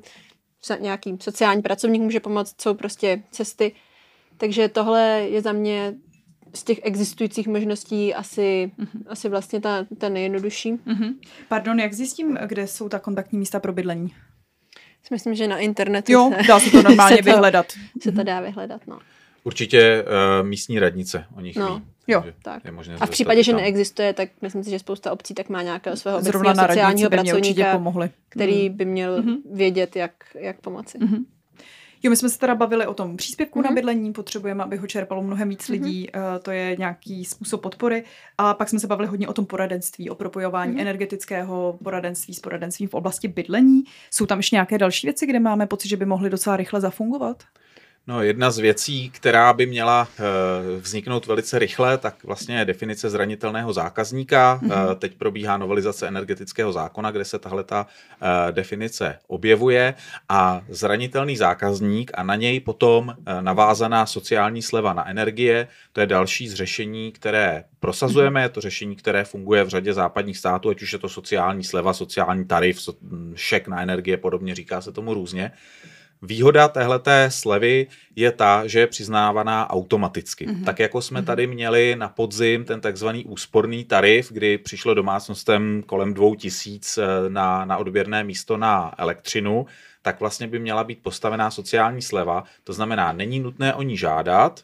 Nějaký 0.79 1.17
sociální 1.21 1.61
pracovník 1.61 2.01
může 2.01 2.19
pomoct, 2.19 2.61
jsou 2.61 2.73
prostě 2.73 3.23
cesty. 3.31 3.71
Takže 4.37 4.67
tohle 4.67 5.01
je 5.29 5.41
za 5.41 5.51
mě 5.51 5.93
z 6.53 6.63
těch 6.63 6.79
existujících 6.83 7.47
možností 7.47 8.13
asi, 8.13 8.71
mm-hmm. 8.79 9.03
asi 9.07 9.29
vlastně 9.29 9.61
ta, 9.61 9.85
ta 9.97 10.09
nejjednodušší. 10.09 10.73
Mm-hmm. 10.73 11.13
Pardon, 11.47 11.79
jak 11.79 11.93
zjistím, 11.93 12.37
kde 12.45 12.67
jsou 12.67 12.89
ta 12.89 12.99
kontaktní 12.99 13.39
místa 13.39 13.59
pro 13.59 13.73
bydlení? 13.73 14.13
Myslím, 15.11 15.35
že 15.35 15.47
na 15.47 15.57
internetu 15.57 16.11
jo, 16.11 16.31
se, 16.37 16.47
dá 16.47 16.59
se 16.59 16.71
to 16.71 16.81
normálně 16.83 17.15
se 17.15 17.21
vyhledat. 17.21 17.65
Se 18.01 18.11
to 18.11 18.23
dá 18.23 18.41
vyhledat, 18.41 18.81
no. 18.87 18.99
Určitě 19.43 20.03
uh, 20.03 20.47
místní 20.47 20.79
radnice 20.79 21.25
o 21.35 21.41
nich 21.41 21.55
no. 21.55 21.79
ví. 21.79 21.85
Jo, 22.07 22.23
tak. 22.41 22.65
Je 22.65 22.71
možné 22.71 22.95
a 22.99 23.05
v 23.05 23.09
případě, 23.09 23.43
že 23.43 23.53
neexistuje, 23.53 24.13
tak 24.13 24.29
myslím 24.41 24.63
si, 24.63 24.69
že 24.69 24.79
spousta 24.79 25.11
obcí 25.11 25.33
tak 25.33 25.49
má 25.49 25.61
nějakého 25.61 25.95
svého 25.95 26.17
obecného 26.17 26.67
sociálního 26.67 27.09
pracovníka, 27.09 27.71
pomohli. 27.71 28.09
který 28.29 28.69
mm. 28.69 28.77
by 28.77 28.85
měl 28.85 29.21
mm-hmm. 29.21 29.37
vědět, 29.53 29.95
jak, 29.95 30.11
jak 30.35 30.61
pomoci. 30.61 30.97
Mm-hmm. 30.97 31.25
Jo, 32.03 32.09
my 32.09 32.15
jsme 32.15 32.29
se 32.29 32.39
teda 32.39 32.55
bavili 32.55 32.87
o 32.87 32.93
tom 32.93 33.17
příspěvku 33.17 33.59
mm-hmm. 33.59 33.63
na 33.63 33.69
mhm. 33.69 33.75
bydlení, 33.75 34.13
potřebujeme, 34.13 34.63
aby 34.63 34.77
ho 34.77 34.87
čerpalo 34.87 35.23
mnohem 35.23 35.49
víc 35.49 35.59
mm-hmm. 35.59 35.71
lidí, 35.71 36.09
uh, 36.15 36.21
to 36.41 36.51
je 36.51 36.75
nějaký 36.75 37.25
způsob 37.25 37.61
podpory. 37.61 38.03
A 38.37 38.53
pak 38.53 38.69
jsme 38.69 38.79
se 38.79 38.87
bavili 38.87 39.07
hodně 39.07 39.27
o 39.27 39.33
tom 39.33 39.45
poradenství, 39.45 40.09
o 40.09 40.15
propojování 40.15 40.75
mm-hmm. 40.75 40.81
energetického 40.81 41.79
poradenství 41.83 42.33
s 42.33 42.39
poradenstvím 42.39 42.89
v 42.89 42.93
oblasti 42.93 43.27
bydlení. 43.27 43.83
Jsou 44.11 44.25
tam 44.25 44.39
ještě 44.39 44.55
nějaké 44.55 44.77
další 44.77 45.07
věci, 45.07 45.25
kde 45.25 45.39
máme 45.39 45.67
pocit, 45.67 45.89
že 45.89 45.97
by 45.97 46.05
mohly 46.05 46.29
docela 46.29 46.57
rychle 46.57 46.81
zafungovat? 46.81 47.43
No, 48.07 48.23
jedna 48.23 48.51
z 48.51 48.57
věcí, 48.57 49.09
která 49.09 49.53
by 49.53 49.65
měla 49.65 50.07
uh, 50.19 50.81
vzniknout 50.81 51.25
velice 51.25 51.59
rychle, 51.59 51.97
tak 51.97 52.23
vlastně 52.23 52.57
je 52.57 52.65
definice 52.65 53.09
zranitelného 53.09 53.73
zákazníka. 53.73 54.59
Mm-hmm. 54.63 54.95
Teď 54.95 55.15
probíhá 55.15 55.57
novelizace 55.57 56.07
energetického 56.07 56.73
zákona, 56.73 57.11
kde 57.11 57.25
se 57.25 57.39
tahle 57.39 57.63
ta 57.63 57.85
uh, 57.85 58.27
definice 58.51 59.19
objevuje 59.27 59.93
a 60.29 60.61
zranitelný 60.69 61.37
zákazník 61.37 62.11
a 62.13 62.23
na 62.23 62.35
něj 62.35 62.59
potom 62.59 63.15
navázaná 63.41 64.05
sociální 64.05 64.61
sleva 64.61 64.93
na 64.93 65.09
energie, 65.09 65.67
to 65.93 65.99
je 65.99 66.07
další 66.07 66.47
z 66.47 66.53
řešení, 66.53 67.11
které 67.11 67.63
prosazujeme, 67.79 68.39
mm-hmm. 68.39 68.43
je 68.43 68.49
to 68.49 68.61
řešení, 68.61 68.95
které 68.95 69.23
funguje 69.23 69.63
v 69.63 69.69
řadě 69.69 69.93
západních 69.93 70.37
států, 70.37 70.69
ať 70.69 70.81
už 70.81 70.93
je 70.93 70.99
to 70.99 71.09
sociální 71.09 71.63
sleva, 71.63 71.93
sociální 71.93 72.45
tarif, 72.45 72.89
šek 73.35 73.67
na 73.67 73.81
energie, 73.81 74.17
podobně 74.17 74.55
říká 74.55 74.81
se 74.81 74.91
tomu 74.91 75.13
různě. 75.13 75.51
Výhoda 76.21 76.67
téhleté 76.67 77.31
slevy 77.31 77.87
je 78.15 78.31
ta, 78.31 78.67
že 78.67 78.79
je 78.79 78.87
přiznávaná 78.87 79.69
automaticky. 79.69 80.47
Mm-hmm. 80.47 80.63
Tak 80.63 80.79
jako 80.79 81.01
jsme 81.01 81.21
mm-hmm. 81.21 81.25
tady 81.25 81.47
měli 81.47 81.95
na 81.95 82.09
podzim 82.09 82.65
ten 82.65 82.81
takzvaný 82.81 83.25
úsporný 83.25 83.85
tarif, 83.85 84.31
kdy 84.31 84.57
přišlo 84.57 84.93
domácnostem 84.93 85.83
kolem 85.85 86.13
dvou 86.13 86.35
tisíc 86.35 86.97
eh, 86.97 87.29
na, 87.29 87.65
na 87.65 87.77
odběrné 87.77 88.23
místo 88.23 88.57
na 88.57 88.93
elektřinu, 88.97 89.65
tak 90.01 90.19
vlastně 90.19 90.47
by 90.47 90.59
měla 90.59 90.83
být 90.83 91.03
postavená 91.03 91.51
sociální 91.51 92.01
sleva. 92.01 92.43
To 92.63 92.73
znamená, 92.73 93.11
není 93.11 93.39
nutné 93.39 93.73
o 93.73 93.81
ní 93.81 93.97
žádat, 93.97 94.63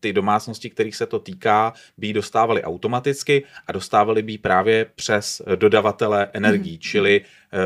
ty 0.00 0.12
domácnosti, 0.12 0.70
kterých 0.70 0.96
se 0.96 1.06
to 1.06 1.18
týká, 1.18 1.72
by 1.98 2.06
ji 2.06 2.12
dostávaly 2.12 2.62
automaticky 2.62 3.44
a 3.66 3.72
dostávali 3.72 4.22
by 4.22 4.38
právě 4.38 4.86
přes 4.94 5.42
dodavatele 5.56 6.28
energií, 6.32 6.72
mm. 6.72 6.78
čili 6.78 7.20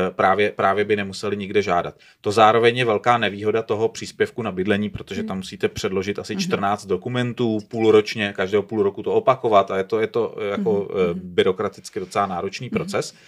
právě, 0.09 0.51
právě 0.51 0.85
by 0.85 0.95
nemuseli 0.95 1.37
nikde 1.37 1.61
žádat. 1.61 1.95
To 2.21 2.31
zároveň 2.31 2.77
je 2.77 2.85
velká 2.85 3.17
nevýhoda 3.17 3.61
toho 3.61 3.89
příspěvku 3.89 4.41
na 4.41 4.51
bydlení, 4.51 4.89
protože 4.89 5.23
tam 5.23 5.37
musíte 5.37 5.69
předložit 5.69 6.19
asi 6.19 6.35
14 6.35 6.83
mm. 6.83 6.89
dokumentů 6.89 7.59
půlročně, 7.67 8.33
každého 8.35 8.63
půl 8.63 8.83
roku 8.83 9.03
to 9.03 9.13
opakovat 9.13 9.71
a 9.71 9.77
je 9.77 9.83
to, 9.83 9.99
je 9.99 10.07
to 10.07 10.35
jako 10.51 10.87
mm. 11.13 11.19
byrokraticky 11.23 11.99
docela 11.99 12.25
náročný 12.25 12.69
proces. 12.69 13.13
Mm. 13.13 13.19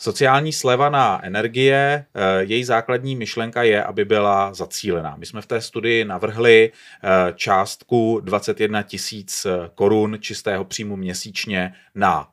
Sociální 0.00 0.52
sleva 0.52 0.88
na 0.88 1.24
energie, 1.24 2.04
eh, 2.14 2.44
její 2.44 2.64
základní 2.64 3.16
myšlenka 3.16 3.62
je, 3.62 3.84
aby 3.84 4.04
byla 4.04 4.54
zacílená. 4.54 5.16
My 5.16 5.26
jsme 5.26 5.42
v 5.42 5.46
té 5.46 5.60
studii 5.60 6.04
navrhli 6.04 6.72
eh, 6.72 7.32
částku 7.32 8.20
21 8.24 8.82
tisíc 8.82 9.46
korun 9.74 10.16
čistého 10.20 10.64
příjmu 10.64 10.96
měsíčně 10.96 11.74
na 11.94 12.28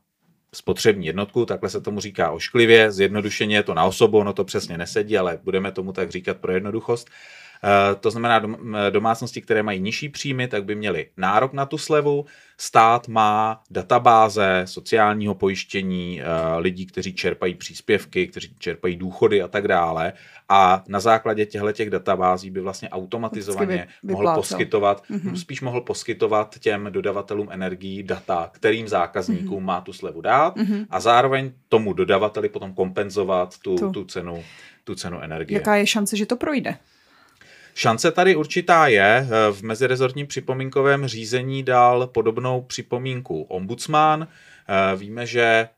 spotřební 0.56 1.06
jednotku, 1.06 1.46
takhle 1.46 1.70
se 1.70 1.82
tomu 1.82 2.00
říká 2.00 2.32
ošklivě, 2.32 2.92
zjednodušeně 2.92 3.56
je 3.56 3.64
to 3.64 3.74
na 3.74 3.84
osobu, 3.84 4.18
ono 4.18 4.34
to 4.34 4.44
přesně 4.44 4.78
nesedí, 4.78 5.18
ale 5.18 5.40
budeme 5.44 5.72
tomu 5.72 5.94
tak 5.94 6.12
říkat 6.12 6.38
pro 6.38 6.52
jednoduchost. 6.52 7.10
Eh, 7.10 7.12
to 8.00 8.12
znamená, 8.12 8.42
domácnosti, 8.90 9.42
které 9.42 9.64
mají 9.64 9.80
nižší 9.80 10.10
příjmy, 10.10 10.48
tak 10.48 10.66
by 10.66 10.76
měly 10.76 11.08
nárok 11.18 11.54
na 11.54 11.66
tu 11.66 11.78
slevu. 11.78 12.26
Stát 12.58 13.08
má 13.08 13.64
databáze 13.72 14.62
sociálního 14.66 15.36
pojištění 15.36 16.22
eh, 16.22 16.26
lidí, 16.58 16.86
kteří 16.86 17.14
čerpají 17.14 17.56
příspěvky, 17.56 18.28
kteří 18.28 18.56
čerpají 18.60 18.96
důchody 18.96 19.42
a 19.42 19.48
tak 19.48 19.68
dále. 19.68 20.14
A 20.50 20.84
na 20.88 21.00
základě 21.00 21.46
těchto 21.46 21.72
těch 21.72 21.90
databází 21.90 22.52
by 22.52 22.62
vlastně 22.62 22.90
automatizovaně 22.90 23.88
by, 24.04 24.14
mohl 24.14 24.36
poskytovat, 24.36 25.04
mm-hmm. 25.10 25.34
spíš 25.34 25.62
mohl 25.62 25.82
poskytovat 25.82 26.60
těm 26.60 26.88
dodavatelům 26.90 27.48
energií 27.52 28.04
data, 28.04 28.50
kterým 28.54 28.88
zákazníkům 28.88 29.64
mm-hmm. 29.64 29.66
má 29.66 29.82
tu 29.82 29.94
slevu 29.94 30.22
dát 30.22 30.58
mm-hmm. 30.58 30.86
a 30.90 31.00
zároveň 31.00 31.52
tomu 31.70 31.94
dodavateli 31.94 32.50
potom 32.50 32.74
kompenzovat 32.74 33.58
tu, 33.60 33.76
tu. 33.76 33.92
tu 33.92 34.06
cenu 34.06 34.44
tu 34.84 34.96
cenu 34.96 35.22
energie. 35.22 35.60
Jaká 35.60 35.76
je 35.76 35.88
šance, 35.88 36.18
že 36.18 36.26
to 36.26 36.36
projde? 36.36 36.78
Šance 37.78 38.12
tady 38.12 38.36
určitá 38.36 38.88
je. 38.88 39.28
V 39.52 39.62
mezirezortním 39.62 40.28
připomínkovém 40.28 41.08
řízení 41.08 41.64
dal 41.64 42.08
podobnou 42.08 42.62
připomínku 42.62 43.42
ombudsman. 43.42 44.28
Víme, 44.98 45.26
že 45.26 45.70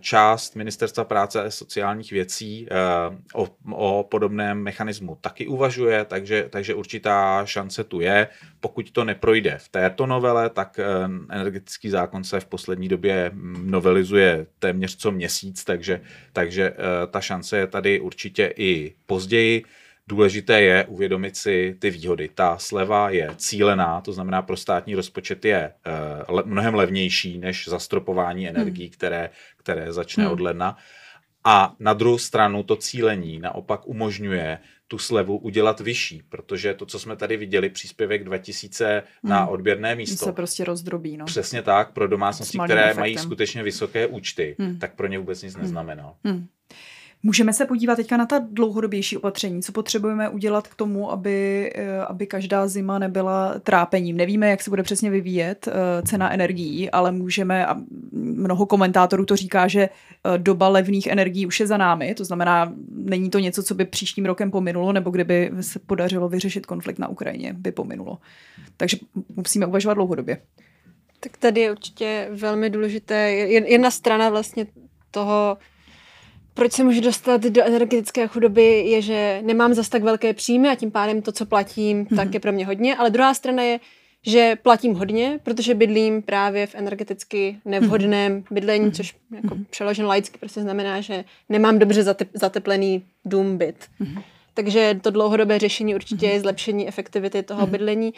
část 0.00 0.56
Ministerstva 0.56 1.04
práce 1.04 1.42
a 1.42 1.50
sociálních 1.50 2.12
věcí 2.12 2.68
o, 3.34 3.48
o 3.72 4.06
podobném 4.10 4.58
mechanismu 4.62 5.18
taky 5.20 5.46
uvažuje, 5.46 6.04
takže, 6.04 6.46
takže 6.50 6.74
určitá 6.74 7.42
šance 7.44 7.84
tu 7.84 8.00
je. 8.00 8.28
Pokud 8.60 8.90
to 8.90 9.04
neprojde 9.04 9.58
v 9.58 9.68
této 9.68 10.06
novele, 10.06 10.50
tak 10.50 10.80
energetický 11.30 11.90
zákon 11.90 12.24
se 12.24 12.40
v 12.40 12.44
poslední 12.44 12.88
době 12.88 13.30
novelizuje 13.62 14.46
téměř 14.58 14.96
co 14.96 15.10
měsíc, 15.10 15.64
takže, 15.64 16.00
takže 16.32 16.72
ta 17.10 17.20
šance 17.20 17.58
je 17.58 17.66
tady 17.66 18.00
určitě 18.00 18.52
i 18.56 18.94
později. 19.06 19.64
Důležité 20.08 20.60
je 20.60 20.84
uvědomit 20.84 21.36
si 21.36 21.76
ty 21.78 21.90
výhody. 21.90 22.30
Ta 22.34 22.58
sleva 22.58 23.10
je 23.10 23.30
cílená, 23.36 24.00
to 24.00 24.12
znamená 24.12 24.42
pro 24.42 24.56
státní 24.56 24.94
rozpočet 24.94 25.44
je 25.44 25.72
uh, 26.28 26.34
le, 26.36 26.42
mnohem 26.46 26.74
levnější 26.74 27.38
než 27.38 27.68
zastropování 27.68 28.46
hmm. 28.46 28.56
energií, 28.56 28.84
hmm. 28.84 28.92
které, 28.92 29.30
které 29.56 29.92
začne 29.92 30.24
hmm. 30.24 30.32
od 30.32 30.40
ledna. 30.40 30.76
A 31.44 31.74
na 31.80 31.92
druhou 31.92 32.18
stranu 32.18 32.62
to 32.62 32.76
cílení 32.76 33.38
naopak 33.38 33.88
umožňuje 33.88 34.58
tu 34.86 34.98
slevu 34.98 35.38
udělat 35.38 35.80
vyšší, 35.80 36.22
protože 36.28 36.74
to, 36.74 36.86
co 36.86 36.98
jsme 36.98 37.16
tady 37.16 37.36
viděli, 37.36 37.68
příspěvek 37.68 38.24
2000 38.24 39.02
hmm. 39.22 39.32
na 39.32 39.46
odběrné 39.46 39.94
místo. 39.94 40.24
se 40.24 40.32
prostě 40.32 40.64
rozdrobí. 40.64 41.16
No. 41.16 41.24
Přesně 41.24 41.62
tak, 41.62 41.92
pro 41.92 42.08
domácnosti, 42.08 42.58
které 42.64 42.82
efektem. 42.82 43.00
mají 43.00 43.18
skutečně 43.18 43.62
vysoké 43.62 44.06
účty, 44.06 44.56
hmm. 44.58 44.78
tak 44.78 44.94
pro 44.94 45.06
ně 45.06 45.18
vůbec 45.18 45.42
nic 45.42 45.54
hmm. 45.54 45.62
neznamená. 45.62 46.14
Hmm. 46.24 46.46
Můžeme 47.22 47.52
se 47.52 47.66
podívat 47.66 47.96
teďka 47.96 48.16
na 48.16 48.26
ta 48.26 48.38
dlouhodobější 48.50 49.16
opatření, 49.16 49.62
co 49.62 49.72
potřebujeme 49.72 50.28
udělat 50.28 50.68
k 50.68 50.74
tomu, 50.74 51.12
aby, 51.12 51.70
eh, 51.74 52.00
aby 52.00 52.26
každá 52.26 52.68
zima 52.68 52.98
nebyla 52.98 53.58
trápením. 53.58 54.16
Nevíme, 54.16 54.50
jak 54.50 54.62
se 54.62 54.70
bude 54.70 54.82
přesně 54.82 55.10
vyvíjet 55.10 55.68
eh, 55.68 55.72
cena 56.02 56.32
energií, 56.32 56.90
ale 56.90 57.12
můžeme, 57.12 57.66
a 57.66 57.76
mnoho 58.12 58.66
komentátorů 58.66 59.24
to 59.24 59.36
říká, 59.36 59.68
že 59.68 59.82
eh, 59.82 60.38
doba 60.38 60.68
levných 60.68 61.06
energií 61.06 61.46
už 61.46 61.60
je 61.60 61.66
za 61.66 61.76
námi, 61.76 62.14
to 62.14 62.24
znamená, 62.24 62.72
není 62.92 63.30
to 63.30 63.38
něco, 63.38 63.62
co 63.62 63.74
by 63.74 63.84
příštím 63.84 64.26
rokem 64.26 64.50
pominulo, 64.50 64.92
nebo 64.92 65.10
kdyby 65.10 65.50
se 65.60 65.78
podařilo 65.78 66.28
vyřešit 66.28 66.66
konflikt 66.66 66.98
na 66.98 67.08
Ukrajině, 67.08 67.52
by 67.52 67.72
pominulo. 67.72 68.18
Takže 68.76 68.96
musíme 69.36 69.66
uvažovat 69.66 69.94
dlouhodobě. 69.94 70.38
Tak 71.20 71.36
tady 71.36 71.60
je 71.60 71.70
určitě 71.70 72.28
velmi 72.30 72.70
důležité, 72.70 73.30
jedna 73.30 73.90
strana 73.90 74.30
vlastně 74.30 74.66
toho, 75.10 75.58
proč 76.58 76.72
se 76.72 76.84
můžu 76.84 77.00
dostat 77.00 77.42
do 77.42 77.64
energetické 77.64 78.26
chudoby, 78.26 78.64
je, 78.64 79.02
že 79.02 79.40
nemám 79.44 79.74
zas 79.74 79.88
tak 79.88 80.02
velké 80.02 80.34
příjmy 80.34 80.68
a 80.68 80.74
tím 80.74 80.90
pádem 80.90 81.22
to, 81.22 81.32
co 81.32 81.46
platím, 81.46 82.04
mm-hmm. 82.04 82.16
tak 82.16 82.34
je 82.34 82.40
pro 82.40 82.52
mě 82.52 82.66
hodně. 82.66 82.96
Ale 82.96 83.10
druhá 83.10 83.34
strana 83.34 83.62
je, 83.62 83.80
že 84.26 84.56
platím 84.62 84.94
hodně, 84.94 85.40
protože 85.42 85.74
bydlím 85.74 86.22
právě 86.22 86.66
v 86.66 86.74
energeticky 86.74 87.58
nevhodném 87.64 88.40
mm-hmm. 88.40 88.54
bydlení, 88.54 88.92
což 88.92 89.14
jako 89.34 89.56
přeložen 89.70 90.06
laicky 90.06 90.38
prostě 90.38 90.60
znamená, 90.60 91.00
že 91.00 91.24
nemám 91.48 91.78
dobře 91.78 92.02
zatep- 92.02 92.28
zateplený 92.34 93.02
dům, 93.24 93.58
byt. 93.58 93.88
Takže 94.54 95.00
to 95.02 95.10
dlouhodobé 95.10 95.58
řešení 95.58 95.94
určitě 95.94 96.26
je 96.26 96.40
zlepšení 96.40 96.88
efektivity 96.88 97.42
toho 97.42 97.66
bydlení. 97.66 98.14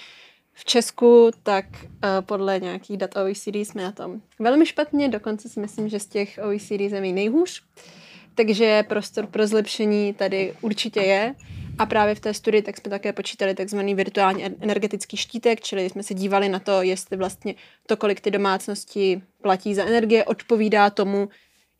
V 0.55 0.65
Česku, 0.65 1.31
tak 1.43 1.65
uh, 1.83 1.89
podle 2.21 2.61
nějakých 2.61 2.97
dat 2.97 3.17
OECD 3.17 3.57
jsme 3.57 3.83
na 3.83 3.93
tom 3.93 4.21
velmi 4.39 4.67
špatně, 4.67 5.09
dokonce 5.09 5.49
si 5.49 5.61
myslím, 5.61 5.89
že 5.89 6.01
z 6.01 6.07
těch 6.07 6.39
OECD 6.43 6.91
zemí 6.91 7.13
nejhůř. 7.13 7.63
Uh, 7.63 8.01
takže 8.41 8.83
prostor 8.83 9.27
pro 9.27 9.47
zlepšení 9.47 10.15
tady 10.15 10.55
určitě 10.61 11.01
je. 11.01 11.35
A 11.79 11.87
právě 11.87 12.15
v 12.15 12.21
té 12.21 12.35
studii 12.35 12.63
tak 12.63 12.77
jsme 12.77 12.91
také 12.91 13.13
počítali 13.13 13.55
takzvaný 13.55 13.95
virtuální 13.95 14.45
energetický 14.45 15.17
štítek, 15.17 15.61
čili 15.61 15.91
jsme 15.91 16.03
se 16.03 16.15
dívali 16.15 16.49
na 16.49 16.59
to, 16.59 16.83
jestli 16.83 17.17
vlastně 17.17 17.55
to, 17.87 17.97
kolik 17.97 18.21
ty 18.21 18.31
domácnosti 18.31 19.23
platí 19.43 19.75
za 19.75 19.85
energie, 19.85 20.25
odpovídá 20.25 20.91
tomu, 20.91 21.29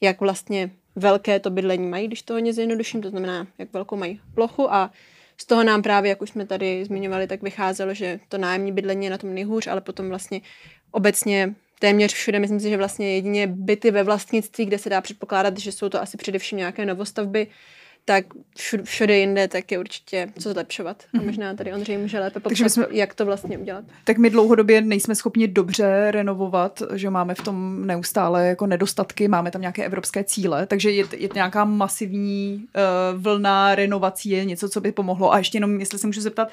jak 0.01 0.21
vlastně 0.21 0.71
velké 0.97 1.41
to 1.41 1.51
bydlení 1.51 1.89
mají, 1.89 2.07
když 2.07 2.23
to 2.23 2.35
hodně 2.35 2.53
zjednoduším, 2.53 3.03
to 3.03 3.11
znamená, 3.11 3.47
jak 3.59 3.73
velkou 3.73 3.97
mají 3.97 4.21
plochu 4.35 4.73
a 4.73 4.91
z 5.37 5.47
toho 5.47 5.65
nám 5.65 5.83
právě, 5.83 6.09
jak 6.09 6.23
už 6.23 6.31
jsme 6.31 6.47
tady 6.47 6.85
zmiňovali, 6.85 7.27
tak 7.27 7.43
vycházelo, 7.43 7.95
že 7.95 8.21
to 8.29 8.39
nájemní 8.39 8.73
bydlení 8.73 9.05
je 9.05 9.11
na 9.11 9.19
tom 9.19 9.35
nejhůř, 9.35 9.67
ale 9.67 9.81
potom 9.81 10.09
vlastně 10.09 10.41
obecně 10.91 11.55
téměř 11.81 12.13
všude, 12.13 12.39
myslím 12.39 12.61
si, 12.61 12.71
že 12.71 12.77
vlastně 12.77 13.15
jedině 13.15 13.47
byty 13.47 13.91
ve 13.91 14.03
vlastnictví, 14.03 14.65
kde 14.65 14.79
se 14.79 14.89
dá 14.89 15.01
předpokládat, 15.01 15.59
že 15.59 15.73
jsou 15.73 15.89
to 15.89 16.03
asi 16.03 16.17
především 16.17 16.59
nějaké 16.59 16.87
novostavby, 16.87 17.47
tak 18.05 18.25
všude 18.85 19.19
jinde 19.19 19.49
tak 19.49 19.73
je 19.73 19.79
určitě 19.79 20.29
co 20.39 20.53
zlepšovat. 20.53 21.03
A 21.15 21.17
mhm. 21.17 21.27
možná 21.27 21.55
tady 21.55 21.73
Ondřej 21.73 21.99
může 21.99 22.21
lépe 22.21 22.41
popsat, 22.41 22.69
jsme, 22.69 22.87
jak 22.91 23.15
to 23.15 23.27
vlastně 23.27 23.59
udělat. 23.59 23.85
Tak 24.05 24.19
my 24.19 24.31
dlouhodobě 24.31 24.81
nejsme 24.81 25.15
schopni 25.15 25.49
dobře 25.49 26.11
renovovat, 26.11 26.83
že 26.95 27.11
máme 27.11 27.35
v 27.35 27.41
tom 27.41 27.87
neustále 27.87 28.47
jako 28.47 28.67
nedostatky, 28.67 29.29
máme 29.29 29.51
tam 29.51 29.61
nějaké 29.61 29.85
evropské 29.85 30.25
cíle, 30.25 30.67
takže 30.67 30.91
je, 30.91 31.05
je 31.17 31.29
nějaká 31.35 31.65
masivní 31.65 32.65
uh, 33.15 33.23
vlna 33.23 33.75
renovací, 33.75 34.31
je 34.31 34.45
něco, 34.45 34.69
co 34.69 34.81
by 34.81 34.93
pomohlo. 34.93 35.33
A 35.33 35.39
ještě 35.39 35.57
jenom, 35.57 35.81
jestli 35.81 35.99
se 35.99 36.07
můžu 36.07 36.21
zeptat, 36.21 36.49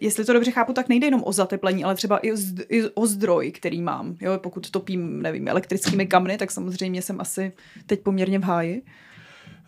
jestli 0.00 0.24
to 0.24 0.32
dobře 0.32 0.50
chápu, 0.50 0.72
tak 0.72 0.88
nejde 0.88 1.06
jenom 1.06 1.22
o 1.24 1.32
zateplení, 1.32 1.84
ale 1.84 1.94
třeba 1.94 2.18
i 2.18 2.32
o, 2.32 2.36
i 2.68 2.82
o 2.94 3.06
zdroj, 3.06 3.50
který 3.50 3.82
mám. 3.82 4.16
Jo, 4.20 4.38
pokud 4.38 4.70
topím, 4.70 5.22
nevím, 5.22 5.48
elektrickými 5.48 6.06
kamny, 6.06 6.38
tak 6.38 6.50
samozřejmě 6.50 7.02
jsem 7.02 7.20
asi 7.20 7.52
teď 7.86 8.00
poměrně 8.00 8.38
v 8.38 8.42
háji. 8.42 8.82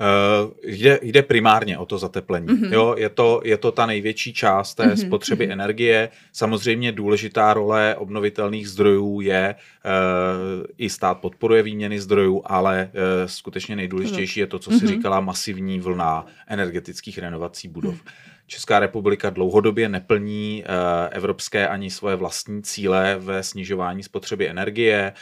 Uh, 0.01 0.51
jde, 0.63 0.99
jde 1.03 1.23
primárně 1.23 1.79
o 1.79 1.87
to 1.87 1.99
zateplení. 1.99 2.47
Mm-hmm. 2.47 2.73
Jo, 2.73 2.95
je, 2.99 3.09
to, 3.09 3.41
je 3.45 3.57
to 3.57 3.73
ta 3.73 3.87
největší 3.87 4.33
část 4.33 4.75
té 4.75 4.85
mm-hmm. 4.85 5.07
spotřeby 5.07 5.49
mm-hmm. 5.49 5.53
energie. 5.53 6.09
Samozřejmě 6.33 6.93
důležitá 6.93 7.55
role 7.55 7.97
obnovitelných 7.99 8.69
zdrojů 8.69 9.21
je, 9.21 9.55
uh, 9.85 10.65
i 10.79 10.91
stát 10.91 11.21
podporuje 11.21 11.63
výměny 11.63 12.01
zdrojů, 12.01 12.43
ale 12.45 12.91
uh, 12.93 13.01
skutečně 13.27 13.77
nejdůležitější 13.77 14.41
je 14.41 14.47
to, 14.47 14.59
co 14.59 14.71
si 14.71 14.77
mm-hmm. 14.77 14.89
říkala, 14.89 15.21
masivní 15.21 15.81
vlna 15.81 16.27
energetických 16.47 17.19
renovací 17.19 17.69
budov. 17.69 17.95
Mm. 17.95 18.01
Česká 18.47 18.79
republika 18.79 19.31
dlouhodobě 19.31 19.89
neplní 19.89 20.65
evropské 21.11 21.69
ani 21.69 21.91
svoje 21.91 22.17
vlastní 22.17 22.63
cíle 22.63 23.17
ve 23.19 23.43
snižování 23.43 24.03
spotřeby 24.03 24.49
energie, 24.49 25.13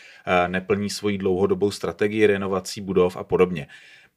neplní 0.46 0.90
svoji 0.90 1.18
dlouhodobou 1.18 1.70
strategii 1.70 2.26
renovací 2.26 2.80
budov 2.80 3.16
a 3.16 3.24
podobně. 3.24 3.66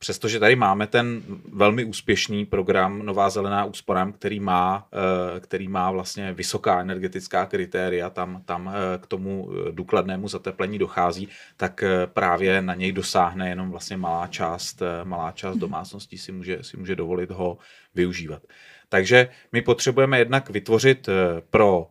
Přestože 0.02 0.40
tady 0.40 0.56
máme 0.56 0.88
ten 0.88 1.22
velmi 1.54 1.84
úspěšný 1.84 2.46
program 2.46 3.00
Nová 3.06 3.30
zelená 3.30 3.66
úsporám, 3.66 4.14
který 4.14 4.40
má, 4.40 4.88
eh, 4.94 5.40
který 5.40 5.68
má 5.68 5.92
vlastně 5.92 6.34
vysoká 6.34 6.82
energetická 6.82 7.46
kritéria, 7.46 8.10
tam, 8.10 8.42
tam 8.46 8.74
eh, 8.74 8.98
k 8.98 9.08
tomu 9.08 9.50
eh, 9.52 9.72
důkladnému 9.72 10.28
zateplení 10.28 10.80
dochází, 10.80 11.30
tak 11.58 11.84
právě 12.06 12.62
na 12.62 12.76
něj 12.76 12.92
dosáhne 12.92 13.50
jenom 13.50 13.72
vlastně 13.72 13.98
malá 13.98 14.28
část, 14.28 14.82
malá 15.04 15.32
část 15.32 15.58
domácností 15.58 16.18
si 16.18 16.32
může, 16.32 16.64
si 16.64 16.78
může 16.78 16.96
dovolit 16.96 17.32
ho 17.32 17.58
využívat. 17.96 18.42
Takže 18.90 19.30
my 19.52 19.62
potřebujeme 19.62 20.20
jednak 20.20 20.50
vytvořit 20.50 21.10
pro 21.50 21.88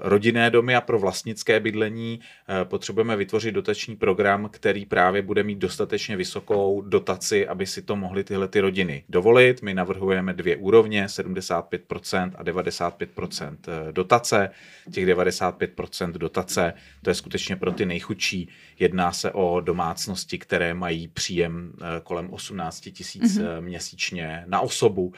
rodinné 0.00 0.50
domy 0.50 0.76
a 0.76 0.80
pro 0.80 0.98
vlastnické 0.98 1.60
bydlení 1.60 2.20
eh, 2.20 2.64
potřebujeme 2.64 3.16
vytvořit 3.16 3.52
dotační 3.54 3.96
program, 3.96 4.48
který 4.52 4.86
právě 4.86 5.22
bude 5.22 5.42
mít 5.42 5.58
dostatečně 5.58 6.16
vysokou 6.16 6.80
dotaci, 6.80 7.48
aby 7.48 7.66
si 7.66 7.82
to 7.82 7.96
mohly 7.96 8.24
tyhle 8.24 8.48
ty 8.48 8.60
rodiny 8.60 9.04
dovolit. 9.08 9.62
My 9.62 9.74
navrhujeme 9.74 10.32
dvě 10.32 10.56
úrovně, 10.56 11.06
75% 11.06 12.32
a 12.34 12.44
95% 12.44 13.56
dotace. 13.92 14.50
Těch 14.92 15.06
95% 15.06 16.12
dotace, 16.12 16.74
to 17.02 17.10
je 17.10 17.14
skutečně 17.14 17.56
pro 17.56 17.72
ty 17.72 17.86
nejchudší. 17.86 18.48
Jedná 18.78 19.12
se 19.12 19.32
o 19.32 19.60
domácnosti, 19.60 20.38
které 20.38 20.74
mají 20.74 21.08
příjem 21.08 21.72
kolem 22.02 22.30
18 22.30 22.80
tisíc 22.80 23.38
mm-hmm. 23.38 23.60
měsíčně 23.60 24.44
na 24.46 24.60
osobu. 24.60 25.12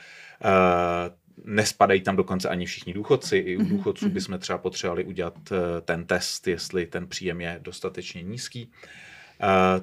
Nespadají 1.44 2.00
tam 2.00 2.16
dokonce 2.16 2.48
ani 2.48 2.66
všichni 2.66 2.92
důchodci. 2.92 3.36
I 3.36 3.56
u 3.56 3.60
mhm, 3.60 3.68
důchodců 3.68 4.04
mhm. 4.04 4.14
bychom 4.14 4.38
třeba 4.38 4.58
potřebovali 4.58 5.04
udělat 5.04 5.34
eh, 5.52 5.80
ten 5.80 6.04
test, 6.04 6.48
jestli 6.48 6.86
ten 6.86 7.06
příjem 7.06 7.40
je 7.40 7.58
dostatečně 7.62 8.22
nízký. 8.22 8.70
Eh, 8.84 9.09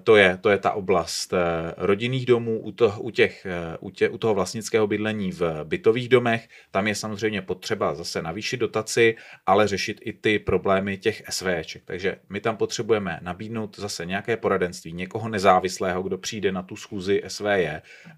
to 0.04 0.16
je, 0.16 0.38
to 0.42 0.50
je 0.50 0.58
ta 0.58 0.72
oblast 0.72 1.34
eh, 1.34 1.38
rodinných 1.78 2.26
domů, 2.26 2.60
u, 2.60 2.72
to, 2.72 2.94
u, 3.00 3.10
těch, 3.10 3.46
eh, 3.46 3.78
u, 3.80 3.90
tě, 3.90 4.10
u 4.10 4.18
toho 4.18 4.34
vlastnického 4.34 4.88
bydlení 4.88 5.32
v 5.32 5.64
bytových 5.64 6.10
domech. 6.10 6.48
Tam 6.72 6.88
je 6.88 6.96
samozřejmě 6.96 7.42
potřeba 7.42 7.96
zase 7.96 8.22
navýšit 8.22 8.58
dotaci, 8.58 9.16
ale 9.46 9.68
řešit 9.68 10.02
i 10.04 10.14
ty 10.14 10.40
problémy 10.40 10.98
těch 10.98 11.24
SVček. 11.30 11.82
Takže 11.86 12.16
my 12.30 12.40
tam 12.40 12.58
potřebujeme 12.58 13.20
nabídnout 13.22 13.80
zase 13.80 14.06
nějaké 14.06 14.38
poradenství, 14.38 14.94
někoho 14.94 15.30
nezávislého, 15.30 16.04
kdo 16.04 16.18
přijde 16.18 16.52
na 16.52 16.64
tu 16.64 16.76
schůzi 16.76 17.22
SVJ 17.28 17.70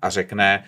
a 0.02 0.10
řekne, 0.10 0.64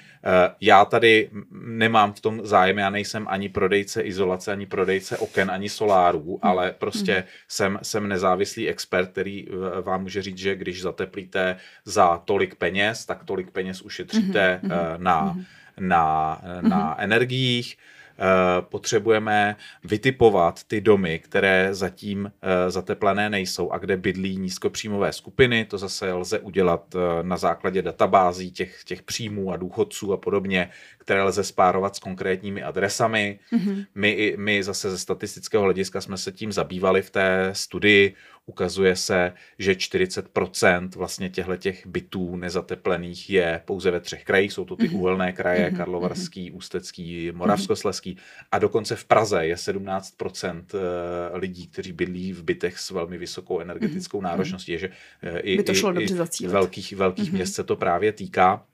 já 0.61 0.85
tady 0.85 1.29
nemám 1.51 2.13
v 2.13 2.19
tom 2.19 2.41
zájem, 2.43 2.77
já 2.77 2.89
nejsem 2.89 3.27
ani 3.29 3.49
prodejce 3.49 4.01
izolace, 4.01 4.51
ani 4.51 4.65
prodejce 4.65 5.17
oken, 5.17 5.51
ani 5.51 5.69
solárů, 5.69 6.39
ale 6.41 6.75
prostě 6.77 7.15
mm. 7.15 7.23
jsem, 7.47 7.79
jsem 7.81 8.07
nezávislý 8.07 8.69
expert, 8.69 9.11
který 9.11 9.47
vám 9.81 10.01
může 10.01 10.21
říct, 10.21 10.37
že 10.37 10.55
když 10.61 10.81
zateplíte 10.81 11.57
za 11.85 12.17
tolik 12.17 12.55
peněz, 12.55 13.05
tak 13.05 13.23
tolik 13.23 13.51
peněz 13.51 13.81
ušetříte 13.81 14.59
mm-hmm. 14.63 14.97
na, 14.97 15.33
mm-hmm. 15.33 15.45
na, 15.79 16.41
na 16.61 16.61
mm-hmm. 16.61 16.95
energiích. 16.97 17.77
Eh, 18.21 18.61
potřebujeme 18.61 19.55
vytipovat 19.83 20.63
ty 20.63 20.81
domy, 20.81 21.19
které 21.19 21.73
zatím 21.73 22.31
eh, 22.41 22.71
zateplené 22.71 23.29
nejsou 23.29 23.71
a 23.71 23.77
kde 23.77 23.97
bydlí 23.97 24.37
nízkopříjmové 24.37 25.13
skupiny. 25.13 25.65
To 25.65 25.77
zase 25.77 26.13
lze 26.13 26.39
udělat 26.39 26.95
na 27.21 27.37
základě 27.37 27.81
databází 27.81 28.51
těch, 28.51 28.83
těch 28.83 29.01
příjmů 29.03 29.51
a 29.51 29.57
důchodců 29.57 30.13
a 30.13 30.17
podobně, 30.17 30.69
které 31.01 31.23
lze 31.23 31.43
spárovat 31.43 31.95
s 31.95 31.99
konkrétními 31.99 32.63
adresami. 32.63 33.39
Mm-hmm. 33.53 33.85
My, 33.95 34.35
my 34.37 34.63
zase 34.63 34.91
ze 34.91 34.97
statistického 34.97 35.63
hlediska 35.63 36.01
jsme 36.01 36.17
se 36.17 36.31
tím 36.31 36.51
zabývali 36.51 37.01
v 37.01 37.09
té 37.09 37.49
studii. 37.53 38.15
Ukazuje 38.45 38.95
se, 38.95 39.33
že 39.59 39.73
40% 39.73 40.89
vlastně 40.95 41.29
těchto 41.29 41.57
těch 41.57 41.87
bytů 41.87 42.35
nezateplených 42.35 43.29
je 43.29 43.61
pouze 43.65 43.91
ve 43.91 43.99
třech 43.99 44.23
krajích. 44.23 44.53
Jsou 44.53 44.65
to 44.65 44.75
ty 44.75 44.89
mm-hmm. 44.89 44.99
úhelné 44.99 45.33
kraje, 45.33 45.69
mm-hmm. 45.69 45.77
Karlovarský, 45.77 46.51
Ústecký, 46.51 47.31
Moravskosleský. 47.31 48.17
A 48.51 48.59
dokonce 48.59 48.95
v 48.95 49.05
Praze 49.05 49.45
je 49.45 49.55
17% 49.55 50.63
eh, 50.73 51.37
lidí, 51.37 51.67
kteří 51.67 51.91
bydlí 51.93 52.33
v 52.33 52.43
bytech 52.43 52.79
s 52.79 52.89
velmi 52.89 53.17
vysokou 53.17 53.59
energetickou 53.59 54.19
mm-hmm. 54.19 54.23
náročností. 54.23 54.77
Že 54.77 54.89
eh, 55.21 55.39
i, 55.39 55.57
By 55.57 55.63
to 55.63 55.73
šlo 55.73 55.91
i, 55.91 55.93
dobře 55.93 56.25
i 56.41 56.47
velkých, 56.47 56.93
velkých 56.93 57.29
mm-hmm. 57.29 57.33
měst 57.33 57.53
se 57.53 57.63
to 57.63 57.75
právě 57.75 58.11
týká. 58.11 58.65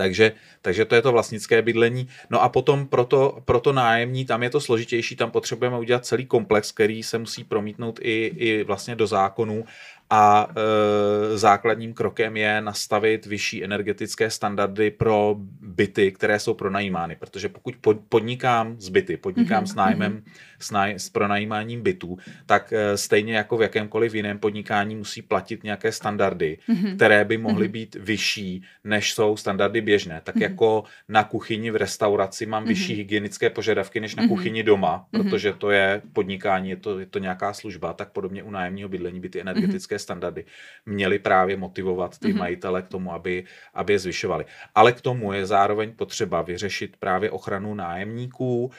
Takže, 0.00 0.32
takže 0.62 0.84
to 0.84 0.94
je 0.94 1.02
to 1.02 1.12
vlastnické 1.12 1.62
bydlení. 1.62 2.08
No 2.30 2.42
a 2.42 2.48
potom 2.48 2.86
pro 2.86 3.04
to, 3.04 3.44
pro 3.44 3.60
to 3.60 3.72
nájemní, 3.72 4.24
tam 4.24 4.42
je 4.42 4.50
to 4.50 4.60
složitější, 4.60 5.16
tam 5.16 5.30
potřebujeme 5.30 5.78
udělat 5.78 6.06
celý 6.06 6.26
komplex, 6.26 6.72
který 6.72 7.02
se 7.02 7.18
musí 7.18 7.44
promítnout 7.44 8.00
i, 8.02 8.32
i 8.36 8.64
vlastně 8.64 8.96
do 8.96 9.06
zákonů 9.06 9.64
a 10.10 10.48
e, 10.50 11.38
základním 11.38 11.94
krokem 11.94 12.36
je 12.36 12.60
nastavit 12.60 13.26
vyšší 13.26 13.64
energetické 13.64 14.30
standardy 14.30 14.90
pro 14.90 15.36
byty, 15.60 16.12
které 16.12 16.38
jsou 16.38 16.54
pronajímány. 16.54 17.16
Protože 17.16 17.48
pokud 17.48 17.74
podnikám 18.08 18.76
s 18.78 18.88
byty, 18.88 19.16
podnikám 19.16 19.64
mm-hmm. 19.64 19.72
s 19.72 19.74
nájmem, 19.74 20.12
mhm. 20.12 20.24
s, 20.58 20.70
náj, 20.70 20.94
s 20.94 21.08
pronajímáním 21.08 21.82
bytů, 21.82 22.18
tak 22.46 22.72
e, 22.72 22.96
stejně 22.96 23.36
jako 23.36 23.56
v 23.56 23.62
jakémkoliv 23.62 24.14
jiném 24.14 24.38
podnikání 24.38 24.96
musí 24.96 25.22
platit 25.22 25.64
nějaké 25.64 25.92
standardy, 25.92 26.58
mm-hmm. 26.68 26.96
které 26.96 27.24
by 27.24 27.38
mohly 27.38 27.68
mm-hmm. 27.68 27.72
být 27.72 27.94
vyšší, 27.94 28.62
než 28.84 29.12
jsou 29.12 29.36
standardy 29.36 29.80
běžné. 29.80 30.20
Tak 30.24 30.36
mm-hmm. 30.36 30.42
jako 30.42 30.84
na 31.08 31.24
kuchyni 31.24 31.70
v 31.70 31.76
restauraci 31.76 32.46
mám 32.46 32.64
mm-hmm. 32.64 32.68
vyšší 32.68 32.94
hygienické 32.94 33.50
požadavky 33.50 34.00
než 34.00 34.14
na 34.14 34.22
mm-hmm. 34.22 34.28
kuchyni 34.28 34.62
doma, 34.62 35.06
mhm. 35.12 35.22
protože 35.22 35.52
to 35.52 35.70
je 35.70 36.02
podnikání, 36.12 36.70
je 36.70 36.76
to, 36.76 36.98
je 36.98 37.06
to 37.06 37.18
nějaká 37.18 37.52
služba, 37.52 37.92
tak 37.92 38.10
podobně 38.10 38.42
u 38.42 38.50
nájemního 38.50 38.88
bydlení 38.88 39.20
by 39.20 39.28
ty 39.28 39.40
energetické 39.40 39.96
mm-hmm 39.96 39.99
standardy 40.00 40.44
měly 40.86 41.18
právě 41.18 41.56
motivovat 41.56 42.18
ty 42.18 42.28
mm-hmm. 42.28 42.38
majitele 42.38 42.82
k 42.82 42.88
tomu, 42.88 43.12
aby, 43.12 43.44
aby 43.74 43.92
je 43.92 43.98
zvyšovali. 43.98 44.44
Ale 44.74 44.92
k 44.92 45.00
tomu 45.00 45.32
je 45.32 45.46
zároveň 45.46 45.92
potřeba 45.92 46.42
vyřešit 46.42 46.96
právě 46.96 47.30
ochranu 47.30 47.74
nájemníků 47.74 48.64
uh, 48.64 48.70